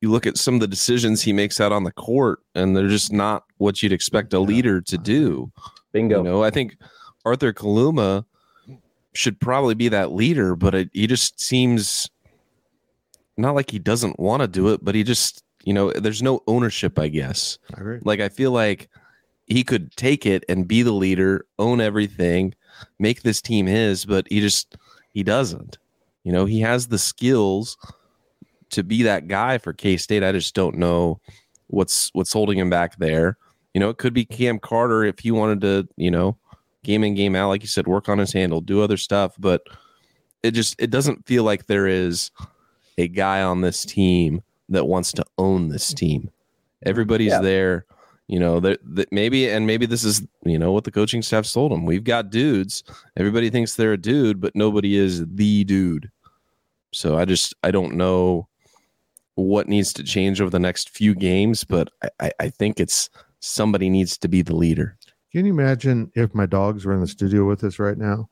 [0.00, 2.88] you look at some of the decisions he makes out on the court and they're
[2.88, 5.50] just not what you'd expect a leader to do.
[5.92, 6.18] Bingo.
[6.18, 6.76] You know, I think
[7.24, 8.24] Arthur Kaluma
[9.12, 12.08] should probably be that leader, but it, he just seems
[13.40, 16.42] not like he doesn't want to do it, but he just, you know, there's no
[16.46, 17.58] ownership, I guess.
[17.74, 17.98] I agree.
[18.02, 18.88] Like I feel like
[19.46, 22.54] he could take it and be the leader, own everything,
[22.98, 24.76] make this team his, but he just
[25.12, 25.78] he doesn't.
[26.24, 27.76] You know, he has the skills
[28.70, 30.22] to be that guy for K State.
[30.22, 31.20] I just don't know
[31.66, 33.36] what's what's holding him back there.
[33.74, 36.36] You know, it could be Cam Carter if he wanted to, you know,
[36.82, 39.34] game in game out, like you said, work on his handle, do other stuff.
[39.38, 39.62] But
[40.42, 42.30] it just it doesn't feel like there is
[43.00, 46.30] a guy on this team that wants to own this team.
[46.84, 47.40] Everybody's yeah.
[47.40, 47.86] there
[48.30, 51.52] you know that, that maybe and maybe this is you know what the coaching staff
[51.52, 51.84] told them.
[51.84, 52.84] We've got dudes.
[53.16, 56.10] Everybody thinks they're a dude but nobody is the dude.
[56.92, 58.46] So i just i don't know
[59.34, 61.88] what needs to change over the next few games but
[62.20, 64.96] i i think it's somebody needs to be the leader.
[65.32, 68.28] Can you imagine if my dogs were in the studio with us right now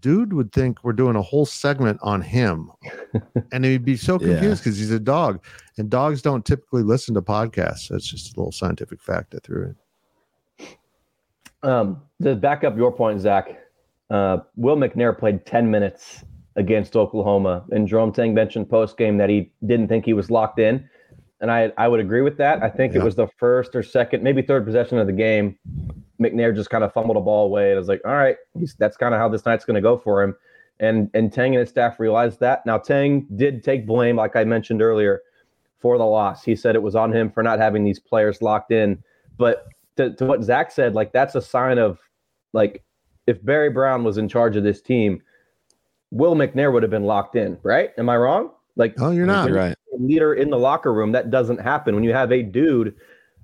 [0.00, 2.70] dude would think we're doing a whole segment on him.
[3.52, 4.86] And he'd be so confused because yeah.
[4.86, 5.42] he's a dog
[5.78, 7.88] and dogs don't typically listen to podcasts.
[7.88, 9.74] That's just a little scientific fact i threw
[10.60, 11.68] in.
[11.68, 13.58] Um to back up your point zach
[14.10, 16.24] uh, will mcnair played 10 minutes
[16.56, 17.64] against oklahoma.
[17.70, 20.88] And jerome tang mentioned post game that he didn't think he was locked in.
[21.40, 22.62] And i i would agree with that.
[22.62, 23.00] I think yeah.
[23.00, 25.58] it was the first or second maybe third possession of the game
[26.20, 27.70] McNair just kind of fumbled a ball away.
[27.70, 28.36] And I was like, all right,
[28.78, 30.34] that's kind of how this night's going to go for him.
[30.78, 32.64] And and Tang and his staff realized that.
[32.66, 35.22] Now Tang did take blame, like I mentioned earlier,
[35.78, 36.44] for the loss.
[36.44, 39.02] He said it was on him for not having these players locked in.
[39.38, 41.98] But to, to what Zac said, like that's a sign of
[42.52, 42.84] like
[43.26, 45.22] if Barry Brown was in charge of this team,
[46.10, 47.90] Will McNair would have been locked in, right?
[47.98, 48.50] Am I wrong?
[48.76, 49.76] Like, oh, you're not right.
[49.98, 52.94] Leader in the locker room, that doesn't happen when you have a dude,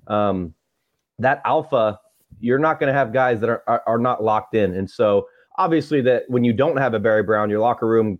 [0.07, 0.53] um,
[1.19, 1.99] that alpha
[2.43, 4.75] you're not going to have guys that are, are, are not locked in.
[4.75, 5.27] And so
[5.57, 8.19] obviously that when you don't have a Barry Brown, your locker room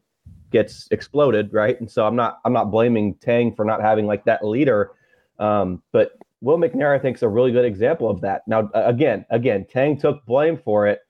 [0.49, 1.77] gets exploded, right?
[1.79, 4.91] And so I'm not I'm not blaming Tang for not having like that leader,
[5.39, 8.47] um, but Will McNair I think is a really good example of that.
[8.47, 11.01] Now again, again, Tang took blame for it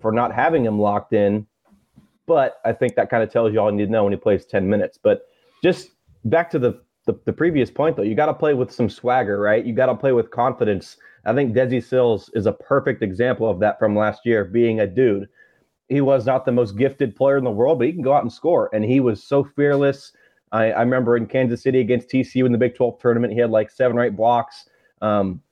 [0.00, 1.46] for not having him locked in,
[2.26, 4.18] but I think that kind of tells you all you need to know when he
[4.18, 4.98] plays 10 minutes.
[5.00, 5.22] But
[5.62, 5.90] just
[6.24, 9.38] back to the the, the previous point though, you got to play with some swagger,
[9.38, 9.64] right?
[9.64, 10.96] You got to play with confidence.
[11.26, 14.86] I think Desi Sills is a perfect example of that from last year, being a
[14.86, 15.28] dude.
[15.88, 18.22] He was not the most gifted player in the world, but he can go out
[18.22, 18.70] and score.
[18.72, 20.12] And he was so fearless.
[20.52, 23.50] I, I remember in Kansas City against TCU in the Big 12 tournament, he had
[23.50, 24.68] like seven or eight blocks.
[25.02, 25.42] Um,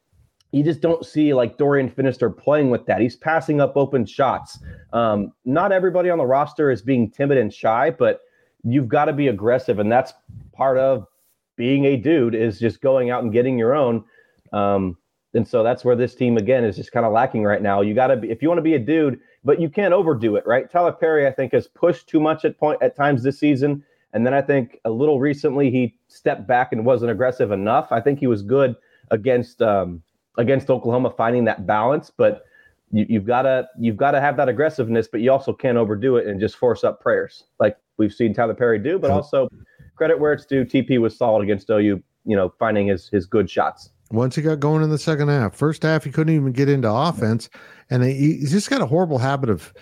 [0.52, 3.00] you just don't see like Dorian Finister playing with that.
[3.00, 4.60] He's passing up open shots.
[4.92, 8.20] Um, not everybody on the roster is being timid and shy, but
[8.62, 10.12] you've got to be aggressive, and that's
[10.52, 11.08] part of
[11.56, 14.04] being a dude is just going out and getting your own.
[14.52, 14.96] Um,
[15.34, 17.80] and so that's where this team again is just kind of lacking right now.
[17.80, 20.36] You got to be if you want to be a dude, but you can't overdo
[20.36, 20.70] it, right?
[20.70, 24.26] Tylor Perry, I think, has pushed too much at point at times this season, and
[24.26, 27.88] then I think a little recently he stepped back and wasn't aggressive enough.
[27.90, 28.76] I think he was good
[29.10, 30.02] against um,
[30.38, 32.44] against Oklahoma, finding that balance, but
[32.92, 36.16] you, you've got to you've got to have that aggressiveness, but you also can't overdo
[36.16, 38.98] it and just force up prayers like we've seen Tylor Perry do.
[38.98, 39.48] But also
[39.96, 42.02] credit where it's due, TP was solid against OU.
[42.26, 43.90] You know, finding his his good shots.
[44.10, 46.90] Once he got going in the second half, first half he couldn't even get into
[46.90, 47.48] offense,
[47.90, 49.72] and he, he's just got a horrible habit of.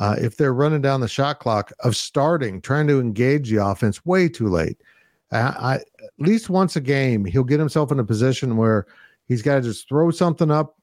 [0.00, 4.06] Uh, if they're running down the shot clock of starting, trying to engage the offense
[4.06, 4.80] way too late.
[5.32, 8.86] I, I, at least once a game, he'll get himself in a position where
[9.26, 10.76] he's got to just throw something up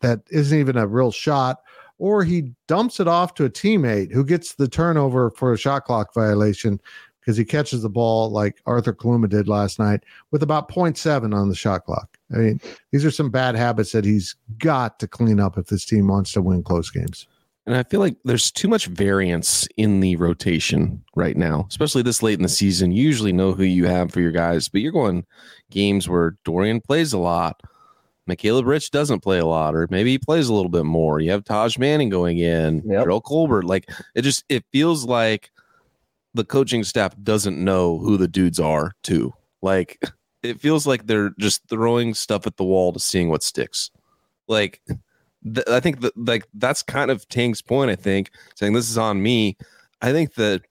[0.00, 1.58] that isn't even a real shot,
[1.98, 5.84] or he dumps it off to a teammate who gets the turnover for a shot
[5.84, 6.80] clock violation
[7.20, 11.48] because he catches the ball like Arthur Kaluma did last night with about 0.7 on
[11.48, 12.17] the shot clock.
[12.32, 12.60] I mean,
[12.92, 16.32] these are some bad habits that he's got to clean up if this team wants
[16.32, 17.26] to win close games.
[17.66, 22.22] And I feel like there's too much variance in the rotation right now, especially this
[22.22, 22.92] late in the season.
[22.92, 25.26] You usually know who you have for your guys, but you're going
[25.70, 27.62] games where Dorian plays a lot.
[28.26, 31.20] Macaleb Rich doesn't play a lot, or maybe he plays a little bit more.
[31.20, 33.04] You have Taj Manning going in, yep.
[33.06, 33.64] Joe Colbert.
[33.64, 35.50] Like it just it feels like
[36.32, 39.34] the coaching staff doesn't know who the dudes are too.
[39.60, 40.02] Like
[40.48, 43.90] it feels like they're just throwing stuff at the wall to seeing what sticks.
[44.46, 47.90] Like th- I think that like that's kind of Tang's point.
[47.90, 49.56] I think saying this is on me.
[50.00, 50.62] I think that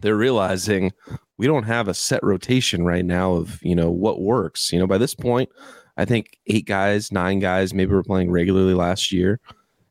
[0.00, 0.92] they're realizing
[1.38, 4.72] we don't have a set rotation right now of you know what works.
[4.72, 5.50] You know, by this point,
[5.96, 9.40] I think eight guys, nine guys, maybe we're playing regularly last year.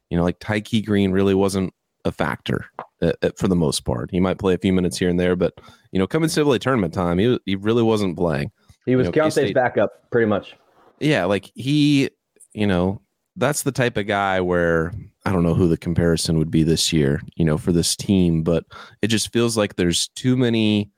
[0.09, 1.73] You know, like Tykei Greene really wasn't
[2.05, 2.65] a factor
[3.01, 4.11] uh, uh, for the most part.
[4.11, 5.53] He might play a few minutes here and there, but
[5.91, 8.51] you know, coming to tournament time, he he really wasn't playing.
[8.86, 10.55] He was you know, Keyontae's backup, pretty much.
[10.99, 12.09] Yeah, like he,
[12.53, 13.01] you know,
[13.36, 14.93] that's the type of guy where
[15.25, 18.43] I don't know who the comparison would be this year, you know, for this team,
[18.43, 18.65] but
[19.01, 20.91] it just feels like there's too many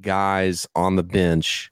[0.00, 1.70] guys on the bench.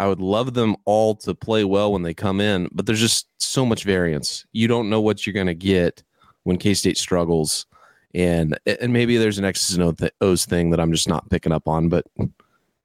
[0.00, 3.28] I would love them all to play well when they come in, but there's just
[3.38, 4.44] so much variance.
[4.52, 6.02] You don't know what you're going to get
[6.42, 7.66] when K State struggles,
[8.14, 11.68] and and maybe there's an X's and O's thing that I'm just not picking up
[11.68, 11.88] on.
[11.88, 12.06] But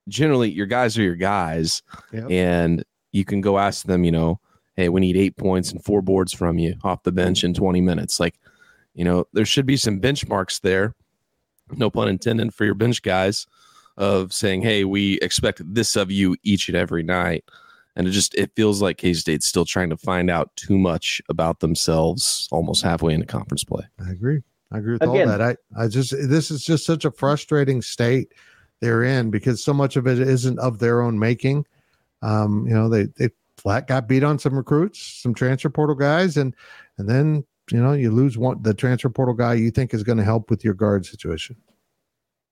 [0.10, 1.82] generally, your guys are your guys,
[2.12, 2.30] yep.
[2.30, 4.04] and you can go ask them.
[4.04, 4.40] You know,
[4.76, 7.82] hey, we need eight points and four boards from you off the bench in 20
[7.82, 8.20] minutes.
[8.20, 8.40] Like,
[8.94, 10.96] you know, there should be some benchmarks there.
[11.76, 13.46] No pun intended for your bench guys
[13.98, 17.44] of saying, hey, we expect this of you each and every night.
[17.98, 21.22] And it just it feels like K State's still trying to find out too much
[21.28, 23.84] about themselves almost halfway into conference play.
[24.00, 24.42] I agree.
[24.72, 25.58] I agree with Again, all that.
[25.76, 28.32] I, I just this is just such a frustrating state
[28.82, 31.66] they're in because so much of it isn't of their own making.
[32.22, 36.38] Um, you know, they they flat got beat on some recruits, some transfer portal guys,
[36.38, 36.56] and
[36.98, 40.18] and then you know you lose one the transfer portal guy you think is going
[40.18, 41.56] to help with your guard situation.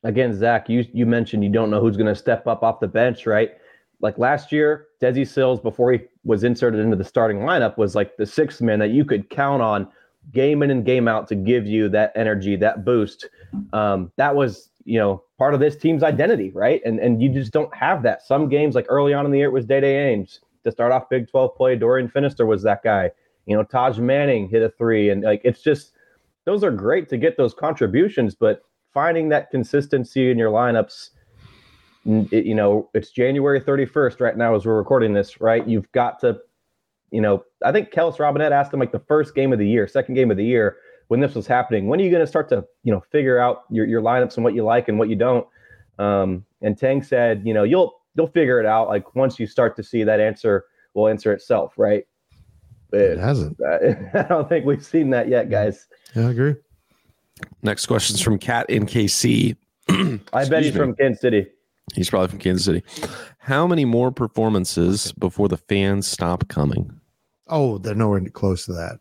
[0.03, 2.87] Again, Zac, you you mentioned you don't know who's going to step up off the
[2.87, 3.51] bench, right?
[3.99, 8.15] Like last year, Desi Sills, before he was inserted into the starting lineup, was like
[8.17, 9.87] the sixth man that you could count on
[10.31, 13.27] game in and game out to give you that energy, that boost.
[13.73, 16.81] Um, that was, you know, part of this team's identity, right?
[16.85, 18.25] And and you just don't have that.
[18.25, 20.93] Some games, like early on in the year, it was Dai Dai Ames to start
[20.93, 21.75] off Big 12 play.
[21.75, 23.11] Dorian Finister was that guy.
[23.47, 25.91] You know, Taj Manning hit a three, and like it's just
[26.45, 28.61] those are great to get those contributions, but
[28.93, 31.09] finding that consistency in your lineups.
[32.05, 35.67] It, you know, it's January 31st right now as we're recording this, right?
[35.67, 36.37] You've got to,
[37.11, 39.89] you know, I think Kellis Robinett asked him like the first game of the year,
[39.89, 40.77] second game of the year
[41.07, 41.87] when this was happening.
[41.87, 44.43] When are you going to start to, you know, figure out your, your lineups and
[44.43, 45.47] what you like and what you don't?
[45.99, 48.87] Um, and Tang said, you know, you'll you'll figure it out.
[48.87, 52.05] Like once you start to see that answer will answer itself, right?
[52.89, 53.57] But it hasn't.
[54.13, 55.87] I don't think we've seen that yet, guys.
[56.15, 56.55] Yeah, I agree.
[57.61, 59.55] Next question is from Cat in KC.
[60.33, 60.79] I bet he's me.
[60.79, 61.47] from Kansas City.
[61.93, 62.83] He's probably from Kansas City.
[63.39, 66.99] How many more performances before the fans stop coming?
[67.47, 68.99] Oh, they're nowhere close to that.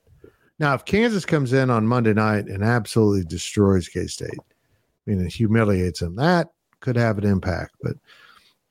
[0.58, 5.24] Now, if Kansas comes in on Monday night and absolutely destroys K State, I mean,
[5.24, 6.48] it humiliates them, that
[6.80, 7.74] could have an impact.
[7.82, 7.96] But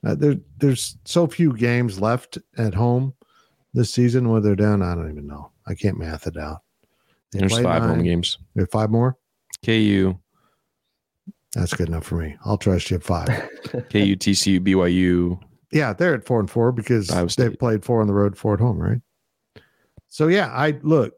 [0.04, 3.14] uh, there, there's so few games left at home
[3.74, 4.82] this season where they're down.
[4.82, 5.50] I don't even know.
[5.66, 6.62] I can't math it out.
[7.32, 7.88] They there's five nine.
[7.88, 8.38] home games.
[8.54, 9.16] There five more.
[9.64, 10.18] KU.
[11.54, 12.36] That's good enough for me.
[12.44, 13.28] I'll trust you at five.
[13.72, 15.40] KU, TCU, BYU.
[15.72, 18.60] Yeah, they're at four and four because they've played four on the road, four at
[18.60, 19.00] home, right?
[20.08, 21.14] So yeah, I look.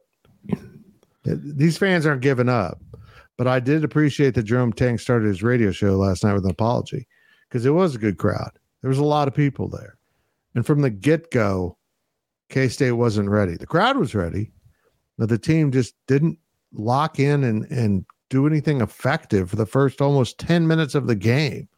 [1.36, 2.80] These fans aren't giving up,
[3.36, 6.50] but I did appreciate that Jerome Tang started his radio show last night with an
[6.50, 7.06] apology
[7.48, 8.50] because it was a good crowd.
[8.82, 9.98] There was a lot of people there,
[10.54, 11.76] and from the get go,
[12.48, 13.56] K State wasn't ready.
[13.56, 14.52] The crowd was ready,
[15.16, 16.38] but the team just didn't
[16.72, 21.14] lock in and and do anything effective for the first almost 10 minutes of the
[21.14, 21.68] game.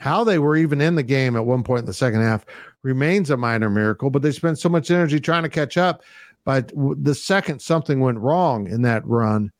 [0.00, 2.44] How they were even in the game at one point in the second half
[2.82, 6.02] remains a minor miracle, but they spent so much energy trying to catch up.
[6.44, 9.50] But the second something went wrong in that run,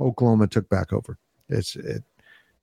[0.00, 1.18] Oklahoma took back over.
[1.48, 2.02] It's it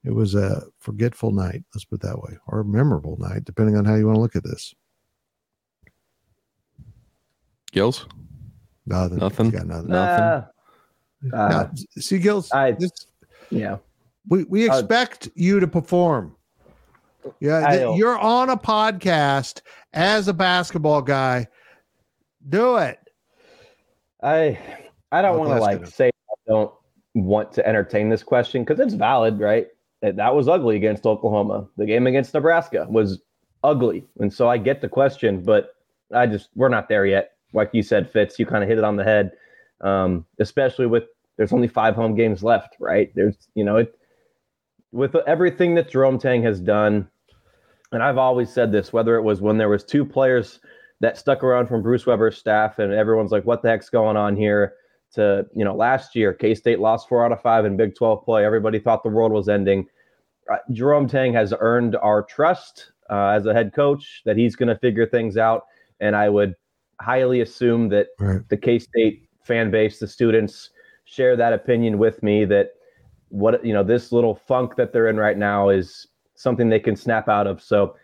[0.04, 3.76] it was a forgetful night, let's put it that way, or a memorable night, depending
[3.78, 4.74] on how you want to look at this.
[7.72, 8.08] Gills?
[8.86, 9.18] Nothing.
[9.18, 9.50] Nothing.
[9.52, 9.94] Got nothing.
[9.94, 10.46] Uh,
[11.34, 12.92] uh, Now, see, Gills, I- this,
[13.50, 13.78] yeah.
[14.30, 16.36] we, we Uh, expect you to perform.
[17.42, 19.60] Yeah, th- you're on a podcast
[19.92, 21.48] as a basketball guy.
[22.48, 23.00] Do it.
[24.22, 24.58] I
[25.12, 25.88] I don't want to like it.
[25.90, 26.72] say I don't
[27.14, 29.68] want to entertain this question because it's valid, right?
[30.02, 31.68] That that was ugly against Oklahoma.
[31.78, 33.22] The game against Nebraska was
[33.64, 35.76] ugly, and so I get the question, but
[36.14, 37.32] I just we're not there yet.
[37.54, 39.32] Like you said, Fitz, you kind of hit it on the head.
[39.82, 41.04] Um, especially with
[41.38, 43.12] there's only five home games left, right?
[43.16, 43.98] There's you know it
[44.92, 47.08] with everything that Jerome Tang has done,
[47.92, 50.60] and I've always said this, whether it was when there was two players
[51.00, 54.36] that stuck around from Bruce Weber's staff, and everyone's like, "What the heck's going on
[54.36, 54.74] here?"
[55.14, 58.24] To you know, last year K State lost four out of five in Big Twelve
[58.26, 58.46] play.
[58.46, 59.88] Everybody thought the world was ending.
[60.52, 64.70] Uh, Jerome Tang has earned our trust uh, as a head coach that he's going
[64.70, 65.64] to figure things out,
[66.00, 66.56] and I would
[67.00, 68.42] highly assume that Right.
[68.50, 70.72] the K State fan base, the students,
[71.06, 72.72] share that opinion with me that
[73.30, 76.96] what you know this little funk that they're in right now is something they can
[76.96, 77.62] snap out of.
[77.62, 77.96] So,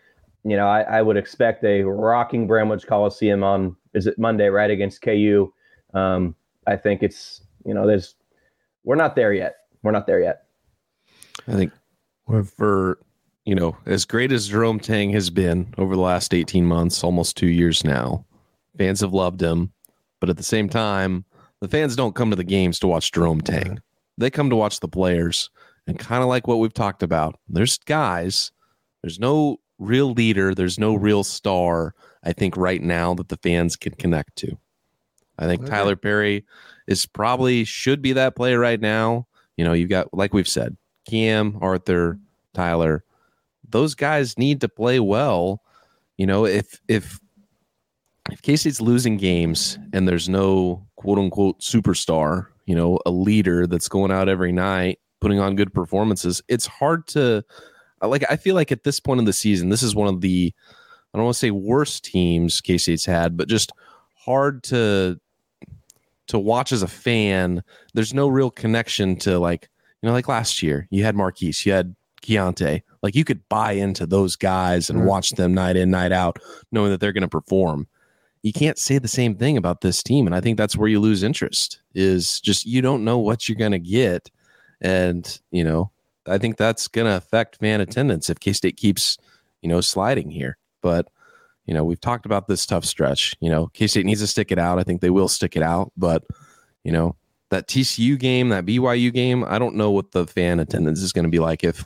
[0.44, 4.70] you know, I, I would expect a rocking Bramlage Coliseum on is it Monday, right
[4.70, 5.52] against KU.
[5.94, 6.34] Um,
[6.66, 8.14] I think it's you know there's
[8.84, 9.56] we're not there yet.
[9.82, 10.44] We're not there yet.
[11.48, 11.72] I think
[12.56, 12.98] for
[13.44, 17.36] you know as great as Jerome Tang has been over the last 18 months, almost
[17.36, 18.26] two years now,
[18.76, 19.72] fans have loved him.
[20.20, 21.24] But at the same time,
[21.60, 23.80] the fans don't come to the games to watch Jerome Tang.
[24.18, 25.50] They come to watch the players.
[25.86, 28.52] And kind of like what we've talked about, there's guys,
[29.02, 33.76] there's no real leader, there's no real star, I think, right now that the fans
[33.76, 34.56] can connect to.
[35.38, 35.70] I think Okay.
[35.70, 36.44] Tylor Perry
[36.86, 39.26] is probably should be that player right now.
[39.56, 40.76] You know, you've got, like we've said,
[41.08, 42.18] Cam, Arthur,
[42.54, 43.04] Tylor.
[43.68, 45.60] Those guys need to play well.
[46.16, 47.18] You know, if if
[48.30, 53.66] if K State's losing games and there's no quote unquote superstar, you know, a leader
[53.66, 57.42] that's going out every night, putting on good performances, it's hard to
[58.04, 60.52] like I feel like at this point in the season, this is one of the
[61.12, 63.72] I don't want to say worst teams K State's had, but just
[64.16, 65.20] hard to
[66.28, 67.62] to watch as a fan.
[67.92, 69.68] There's no real connection to like,
[70.02, 72.82] you know, like last year, you had Markquis, you had Keyontae.
[73.02, 75.08] Like you could buy into those guys and mm-hmm.
[75.08, 76.38] watch them night in, night out,
[76.72, 77.86] knowing that they're going to perform.
[78.42, 80.26] You can't say the same thing about this team.
[80.26, 83.56] And I think that's where you lose interest is just you don't know what you're
[83.56, 84.30] going to get.
[84.80, 85.90] And, you know,
[86.26, 89.18] I think that's going to affect fan attendance if K State keeps,
[89.62, 90.56] you know, sliding here.
[90.82, 91.08] But,
[91.66, 93.34] you know, we've talked about this tough stretch.
[93.40, 94.78] You know, K State needs to stick it out.
[94.78, 95.92] I think they will stick it out.
[95.96, 96.24] But,
[96.82, 97.16] you know,
[97.50, 101.24] that TCU game, that BYU game, I don't know what the fan attendance is going
[101.24, 101.84] to be like if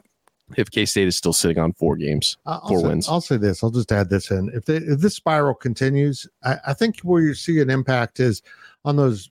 [0.56, 3.08] if K State is still sitting on four games, I'll four say, wins.
[3.08, 3.62] I'll say this.
[3.62, 4.50] I'll just add this in.
[4.54, 8.42] If they, if this spiral continues, I, I think where you see an impact is
[8.84, 9.30] on those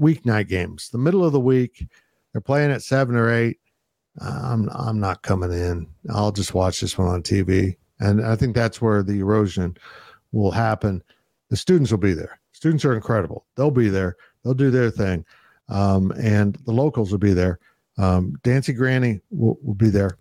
[0.00, 0.88] weeknight games.
[0.90, 1.86] The middle of the week,
[2.32, 3.58] they're playing at seven or eight.
[4.20, 5.86] I'm I'm not coming in.
[6.10, 9.76] I'll just watch this one on TV, and I think that's where the erosion
[10.32, 11.02] will happen.
[11.50, 12.40] The students will be there.
[12.52, 13.46] Students are incredible.
[13.56, 14.16] They'll be there.
[14.44, 15.24] They'll do their thing,
[15.68, 17.58] um, and the locals will be there.
[17.96, 20.18] Um, Dancy Granny will, will be there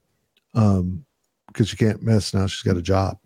[0.56, 1.06] um,
[1.48, 2.48] because you can't miss now.
[2.48, 3.18] She's got a job,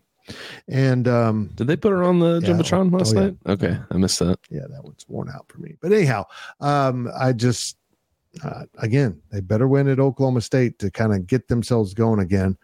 [0.67, 2.49] and um, Did they put her on the Yeah.
[2.53, 3.25] jumbotron last Oh, yeah.
[3.27, 3.37] night?
[3.47, 4.39] Okay, I missed that.
[4.49, 5.75] yeah, that one's worn out for me.
[5.81, 6.25] But anyhow,
[6.59, 7.77] um, I just
[8.43, 12.57] uh, again they better win at Oklahoma State to kind of get themselves going again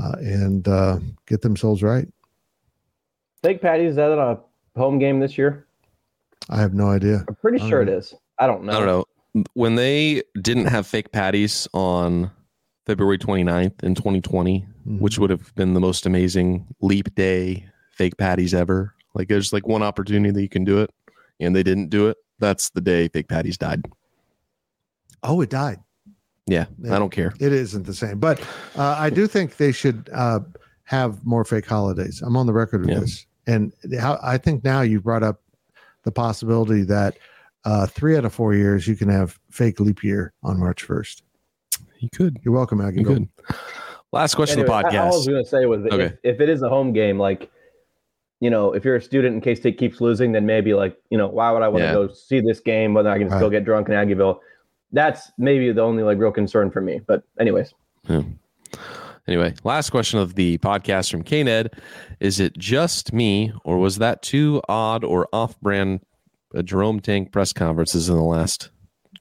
[0.00, 2.08] uh, and uh, get themselves right.
[3.42, 4.38] Fake Patty is that a
[4.76, 5.66] home game this year?
[6.48, 7.24] I have no idea.
[7.28, 7.98] I'm pretty sure it don't know.
[7.98, 8.14] is.
[8.38, 8.72] I don't know.
[8.72, 8.86] I don't
[9.34, 9.44] know.
[9.54, 12.30] When they didn't have fake patties on
[12.86, 15.00] February 29th in 2020, Mhm.
[15.00, 18.94] which would have been the most amazing leap day fake patties ever.
[19.14, 20.90] Like there's like one opportunity that you can do it,
[21.38, 22.16] and they didn't do it.
[22.40, 23.84] That's the day fake patties died.
[25.22, 25.78] Oh, it died.
[26.46, 26.96] Yeah, Yeah.
[26.96, 27.32] I don't care.
[27.38, 28.40] It isn't the same, but
[28.76, 30.40] uh, I do think they should uh,
[30.84, 32.20] have more fake holidays.
[32.24, 33.00] I'm on the record with Yeah.
[33.00, 35.40] this, and how I think now you brought up
[36.02, 37.16] the possibility that
[37.64, 41.22] uh, three out of four years you can have fake leap year on March 1st.
[42.00, 42.38] You could.
[42.42, 43.00] You're welcome, Aggie.
[43.00, 43.28] You could.
[44.10, 45.30] Last question Anyway, of the I- I was podcast.
[45.30, 46.04] going to say was Okay.
[46.06, 47.48] if, if it is a home game, like,
[48.40, 51.16] you know, if you're a student and K State keeps losing, then maybe like, you
[51.16, 51.92] know, why would I want to Yeah.
[51.92, 54.40] go see this game whether I can just go get drunk in Aggieville?
[54.92, 57.00] That's maybe the only like real concern for me.
[57.06, 57.72] But anyways,
[59.28, 61.68] Anyway, last question of the podcast from KNED.
[62.18, 66.00] Is it just me, or was that too odd or off brand
[66.56, 68.70] uh, Jerome Tang press conferences in the last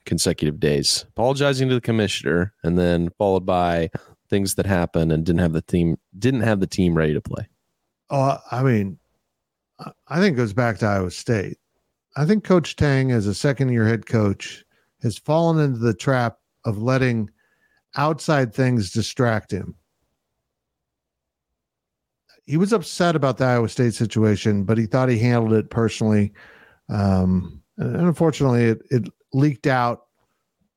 [0.05, 1.05] consecutive days?
[1.09, 3.91] Apologizing to the commissioner and then followed by
[4.27, 7.47] things that happened and didn't have the team didn't have the team ready to play.
[8.09, 8.97] Oh, I mean,
[9.79, 11.57] I- I think it goes back to Iowa State.
[12.17, 14.65] I think Coach Tang, as a second year head coach,
[15.01, 17.29] has fallen into the trap of letting
[17.95, 19.75] outside things distract him.
[22.45, 26.33] He was upset about the Iowa State situation, but he thought he handled it personally.
[26.89, 30.01] Um, and unfortunately, it, it leaked out,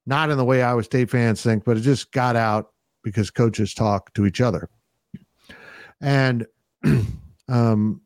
[0.06, 2.72] not in the way Iowa State fans think, but it just got out
[3.02, 4.68] because coaches talk to each other.
[6.00, 6.46] And
[7.48, 8.00] um,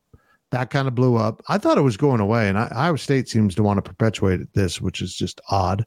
[0.51, 1.43] that kind of blew up.
[1.49, 4.53] I thought it was going away, and I, Iowa State seems to want to perpetuate
[4.55, 5.85] this, which is just odd.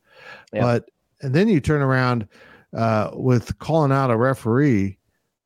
[0.54, 0.62] Yeah.
[0.62, 0.90] But
[1.22, 2.28] and then you turn around
[2.76, 4.98] uh, with calling out a referee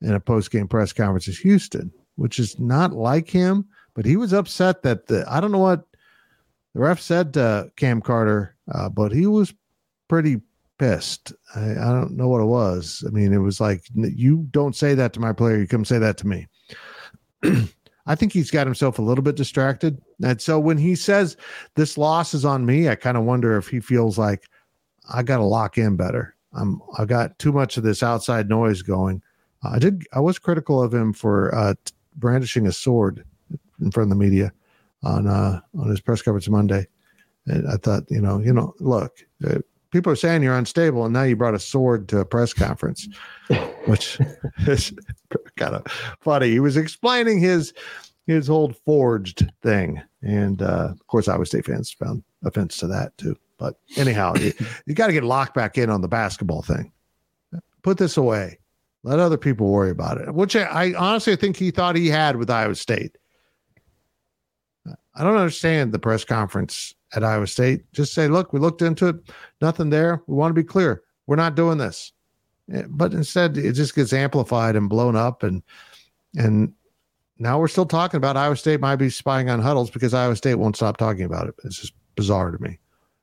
[0.01, 3.65] in a post game press conference is Houston, which is not like him.
[3.93, 5.85] But he was upset that the I don't know what
[6.73, 9.53] the ref said to Cam Carter, uh, but he was
[10.09, 10.41] pretty
[10.77, 11.31] pissed.
[11.55, 13.03] I, I don't know what it was.
[13.07, 15.99] I mean, it was like you don't say that to my player, you come say
[15.99, 16.47] that to me.
[18.07, 20.01] I think he's got himself a little bit distracted.
[20.23, 21.37] And so when he says
[21.75, 24.43] this loss is on me, I kind of wonder if he feels like
[25.11, 26.35] I got to lock in better.
[26.53, 29.21] I'm I got too much of this outside noise going.
[29.63, 31.73] I did I was critical of him for uh,
[32.15, 33.25] brandishing a sword
[33.81, 34.53] in front of the media
[35.03, 36.87] on uh, on his press conference Monday.
[37.47, 39.59] And I thought, you know, you know, look, uh,
[39.95, 43.07] people are saying you're unstable, and now you brought a sword to a press conference,
[43.85, 44.19] which
[44.67, 44.93] is
[45.55, 45.87] kind of
[46.19, 46.51] funny.
[46.51, 47.73] He was explaining his
[48.27, 53.17] his old forged thing, and uh, of course, Iowa State fans found offense to that
[53.17, 53.37] too.
[53.57, 54.51] But anyhow, you,
[54.85, 56.91] you got to get locked back in on the basketball thing.
[57.81, 58.59] Put this away.
[59.03, 60.33] Let other people worry about it.
[60.33, 63.17] Which I, I honestly think he thought he had with Iowa State.
[65.15, 67.91] I don't understand the press conference at Iowa State.
[67.93, 69.15] Just say, look, we looked into it,
[69.61, 70.21] nothing there.
[70.27, 71.03] We want to be clear.
[71.27, 72.11] We're not doing this.
[72.71, 75.61] Eh, But instead, it just gets amplified and blown up, and
[76.37, 76.73] and
[77.37, 80.55] now we're still talking about Iowa State might be spying on huddles because Iowa State
[80.55, 81.55] won't stop talking about it.
[81.63, 82.79] It's just bizarre to me.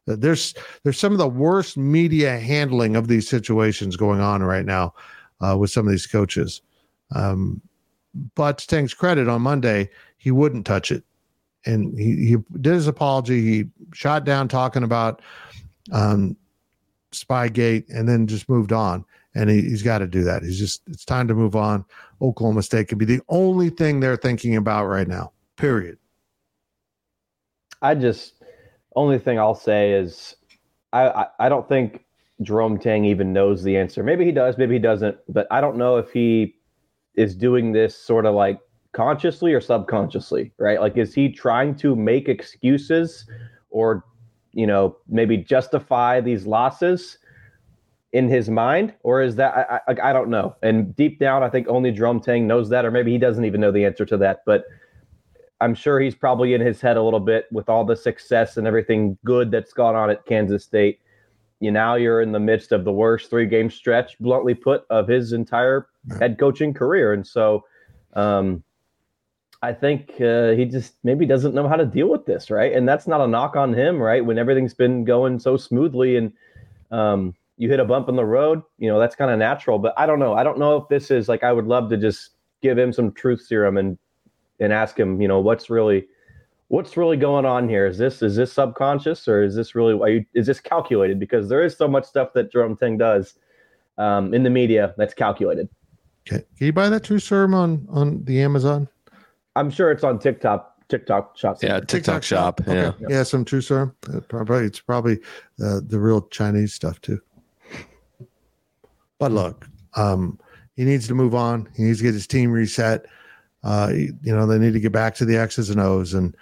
[0.09, 4.66] Uh, There's there's some of the worst media handling of these situations going on right
[4.66, 4.95] now
[5.41, 6.62] uh, with some of these coaches.
[7.14, 7.61] Um,
[8.35, 11.05] but to Tang's credit, on Monday he wouldn't touch it,
[11.64, 13.40] and he, he did his apology.
[13.40, 15.22] He shot down talking about
[15.92, 16.36] um,
[17.12, 19.04] Spygate, and then just moved on.
[19.34, 20.42] And he, he's got to do that.
[20.42, 21.84] He's just it's time to move on.
[22.20, 25.32] Oklahoma State can be the only thing they're thinking about right now.
[25.56, 25.98] Period.
[27.80, 28.34] I just
[28.94, 30.36] only thing I'll say is
[30.92, 32.04] I, I I don't think
[32.42, 34.02] Jerome Tang even knows the answer.
[34.02, 36.56] Maybe he does, maybe he doesn't, but I don't know if he
[37.14, 38.60] is doing this sort of like
[38.93, 40.80] consciously or subconsciously, right?
[40.80, 43.26] Like is he trying to make excuses
[43.70, 44.05] or
[44.55, 47.18] you know, maybe justify these losses
[48.12, 50.55] in his mind or is that I, I, I don't know.
[50.62, 53.61] And deep down I think only Jerome Tang knows that or maybe he doesn't even
[53.61, 54.64] know the answer to that, but
[55.62, 58.66] I'm sure he's probably in his head a little bit with all the success and
[58.66, 60.99] everything good that's gone on at Kansas State.
[61.61, 64.84] You know, now you're in the midst of the worst three game stretch, bluntly put,
[64.90, 65.86] of his entire
[66.18, 67.62] head coaching career, and so
[68.14, 68.64] um,
[69.62, 72.72] I think uh, he just maybe doesn't know how to deal with this, right?
[72.72, 74.24] And that's not a knock on him, right?
[74.24, 76.32] When everything's been going so smoothly and
[76.90, 79.78] um, you hit a bump in the road, you know that's kind of natural.
[79.78, 80.34] But I don't know.
[80.34, 83.12] I don't know if this is like I would love to just give him some
[83.12, 83.96] truth serum and
[84.58, 86.06] and ask him, you know, what's really
[86.68, 87.86] what's really going on here?
[87.86, 91.20] Is this is this subconscious or is this really you, is this calculated?
[91.20, 93.34] Because there is so much stuff that Jerome Tang does
[93.96, 95.68] um, in the media that's calculated.
[96.26, 96.44] Okay.
[96.56, 98.88] Can you buy that truth serum on on the Amazon?
[99.57, 100.68] I'm sure it's on TikTok.
[100.88, 101.62] TikTok shop.
[101.62, 102.61] Yeah, TikTok, shop.
[102.66, 102.88] Yeah.
[102.88, 103.07] Okay.
[103.09, 103.94] Yeah, some true serum.
[104.12, 105.20] Uh, probably it's probably
[105.62, 107.18] uh, the real Chinese stuff too.
[109.18, 110.38] But look, um,
[110.76, 111.68] he needs to move on.
[111.76, 113.07] He needs to get his team reset.
[113.64, 116.12] Uh, you know, they need to get back to the X's and O's.
[116.12, 116.36] And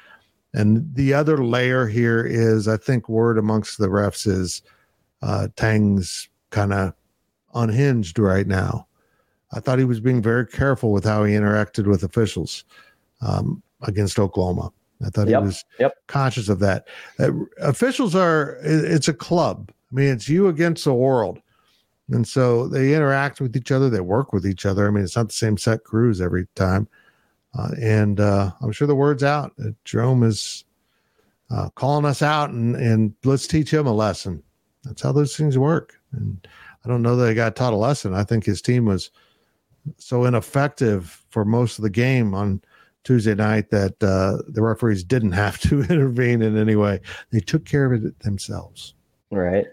[0.52, 4.62] and the other layer here is, I think, word amongst the refs is
[5.22, 6.94] uh, Tang's kind of
[7.54, 8.86] unhinged right now.
[9.52, 12.64] I thought he was being very careful with how he interacted with officials
[13.20, 14.72] um, against Oklahoma.
[15.04, 15.94] I thought Yep, he was yep.
[16.08, 16.88] conscious of that.
[17.18, 19.70] Uh, officials are, it's a club.
[19.90, 21.40] I mean, it's you against the world.
[22.10, 24.86] And so they interact with each other, they work with each other.
[24.86, 26.88] I mean, it's not the same set crews every time.
[27.58, 30.64] Uh, and uh, I'm sure the word's out that Jerome is
[31.50, 34.42] uh, calling us out and, and let's teach him a lesson.
[34.84, 35.94] That's how those things work.
[36.12, 36.46] And
[36.84, 38.14] I don't know that he got taught a lesson.
[38.14, 39.10] I think his team was
[39.98, 42.62] so ineffective for most of the game on
[43.04, 47.00] Tuesday night that uh, the referees didn't have to intervene in any way.
[47.30, 48.94] They took care of it themselves.
[49.30, 49.66] Right.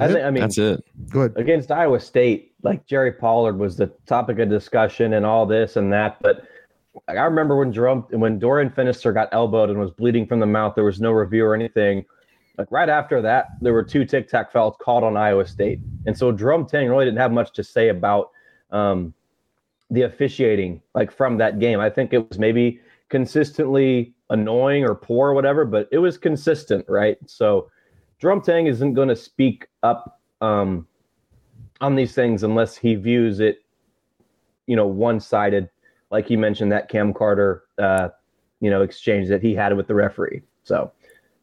[0.00, 0.82] I, think, I mean, That's it.
[1.10, 1.36] Good.
[1.36, 5.92] against Iowa State, like Jerry Pollard was the topic of discussion and all this and
[5.92, 6.16] that.
[6.22, 6.44] But
[7.08, 10.46] like, I remember when Jerome, when Dorian Finister got elbowed and was bleeding from the
[10.46, 12.04] mouth, there was no review or anything.
[12.56, 16.16] Like right after that, there were two tic tac fouls called on Iowa State, and
[16.16, 18.30] so Jerome Tang really didn't have much to say about
[18.70, 19.14] um,
[19.92, 21.78] the officiating, like from that game.
[21.78, 26.84] I think it was maybe consistently annoying or poor or whatever, but it was consistent,
[26.88, 27.18] right?
[27.26, 27.70] So
[28.18, 30.86] Jerome Tang isn't going to speak up um,
[31.80, 33.64] on these things unless he views it,
[34.66, 35.68] you know, one-sided,
[36.10, 38.08] like he mentioned that Cam Carter, uh,
[38.60, 40.42] you know, exchange that he had with the referee.
[40.64, 40.90] So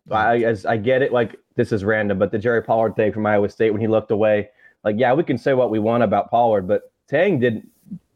[0.10, 3.26] I, as I get it, like this is random, but the Jerry Pollard thing from
[3.28, 4.50] Iowa State when he looked away,
[4.84, 7.70] like yeah, we can say what we want about Pollard, but Tang didn't.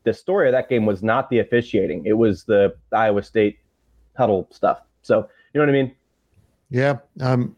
[0.03, 3.59] The story of that game was not the officiating; it was the Iowa State
[4.17, 4.81] huddle stuff.
[5.01, 5.95] So you know what I mean?
[6.69, 6.97] Yeah.
[7.21, 7.55] Um,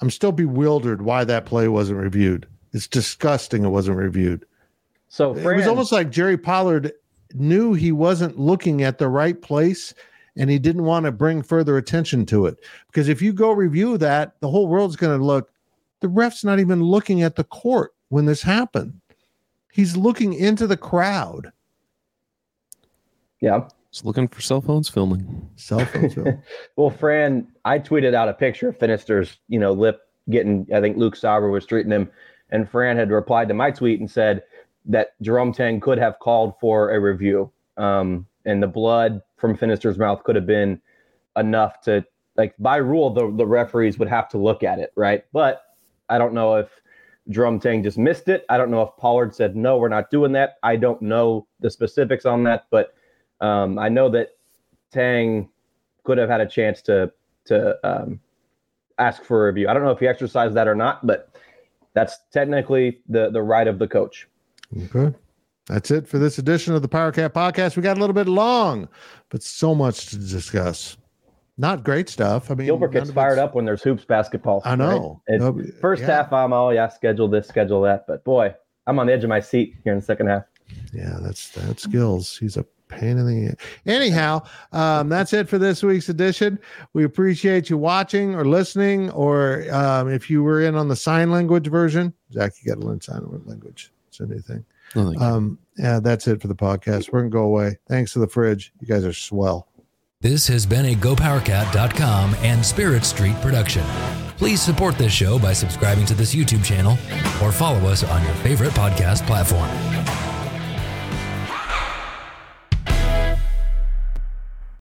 [0.00, 2.46] I'm still bewildered why that play wasn't reviewed.
[2.72, 4.44] It's disgusting it wasn't reviewed.
[5.08, 6.92] So it was almost like Jerry Pollard
[7.34, 9.92] knew he wasn't looking at the right place
[10.36, 12.58] and he didn't want to bring further attention to it.
[12.86, 15.50] Because if you go review that, the whole world's going to look,
[16.00, 19.00] the ref's not even looking at the court when this happened.
[19.72, 21.52] He's looking into the crowd.
[23.40, 23.68] Yeah.
[23.92, 25.48] Just looking for cell phones filming.
[25.56, 26.14] Cell phones.
[26.14, 26.42] Bill.
[26.76, 30.66] Well, Fran, I tweeted out a picture of Finister's, you know, lip getting.
[30.72, 32.08] I think Luke Sauber was treating him,
[32.50, 34.44] and Fran had replied to my tweet and said
[34.86, 39.98] that Jerome Tang could have called for a review, um, and the blood from Finister's
[39.98, 40.80] mouth could have been
[41.36, 42.04] enough to,
[42.36, 45.24] like, by rule, the the referees would have to look at it, right?
[45.32, 45.62] But
[46.08, 46.68] I don't know if
[47.28, 48.44] Jerome Tang just missed it.
[48.48, 50.58] I don't know if Pollard said no, we're not doing that.
[50.62, 52.94] I don't know the specifics on that, but
[53.40, 54.36] um, I know that
[54.92, 55.48] Tang
[56.04, 57.12] could have had a chance to
[57.46, 58.20] to um,
[58.98, 59.68] ask for a review.
[59.68, 61.34] I don't know if he exercised that or not, but
[61.94, 64.28] that's technically the the right of the coach.
[64.84, 65.16] Okay.
[65.66, 67.76] That's it for this edition of the Powercat podcast.
[67.76, 68.88] We got a little bit long,
[69.28, 70.96] but so much to discuss.
[71.58, 72.50] Not great stuff.
[72.50, 74.62] I mean, Gilbert gets fired up when there's hoops basketball.
[74.64, 75.22] I know.
[75.28, 75.38] right?
[75.38, 76.06] No, first yeah.
[76.06, 78.54] half, I'm all yeah, schedule this, schedule that, but boy,
[78.86, 80.44] I'm on the edge of my seat here in the second half.
[80.92, 82.36] Yeah, that's that's skills.
[82.38, 84.42] He's a pain in the anyhow.
[84.72, 86.58] Um, that's it for this week's edition.
[86.92, 91.30] We appreciate you watching or listening, or um, if you were in on the sign
[91.30, 93.92] language version, Zac, you got to learn sign language.
[94.08, 94.64] It's a new thing.
[94.94, 95.24] No, thank you.
[95.24, 97.12] Um, yeah, that's it for the podcast.
[97.12, 97.78] We're gonna go away.
[97.88, 98.72] Thanks to the fridge.
[98.80, 99.68] You guys are swell.
[100.22, 103.82] This has been a GoPowerCat.com and Spirit Street production.
[104.36, 106.98] Please support this show by subscribing to this YouTube channel
[107.42, 109.68] or follow us on your favorite podcast platform.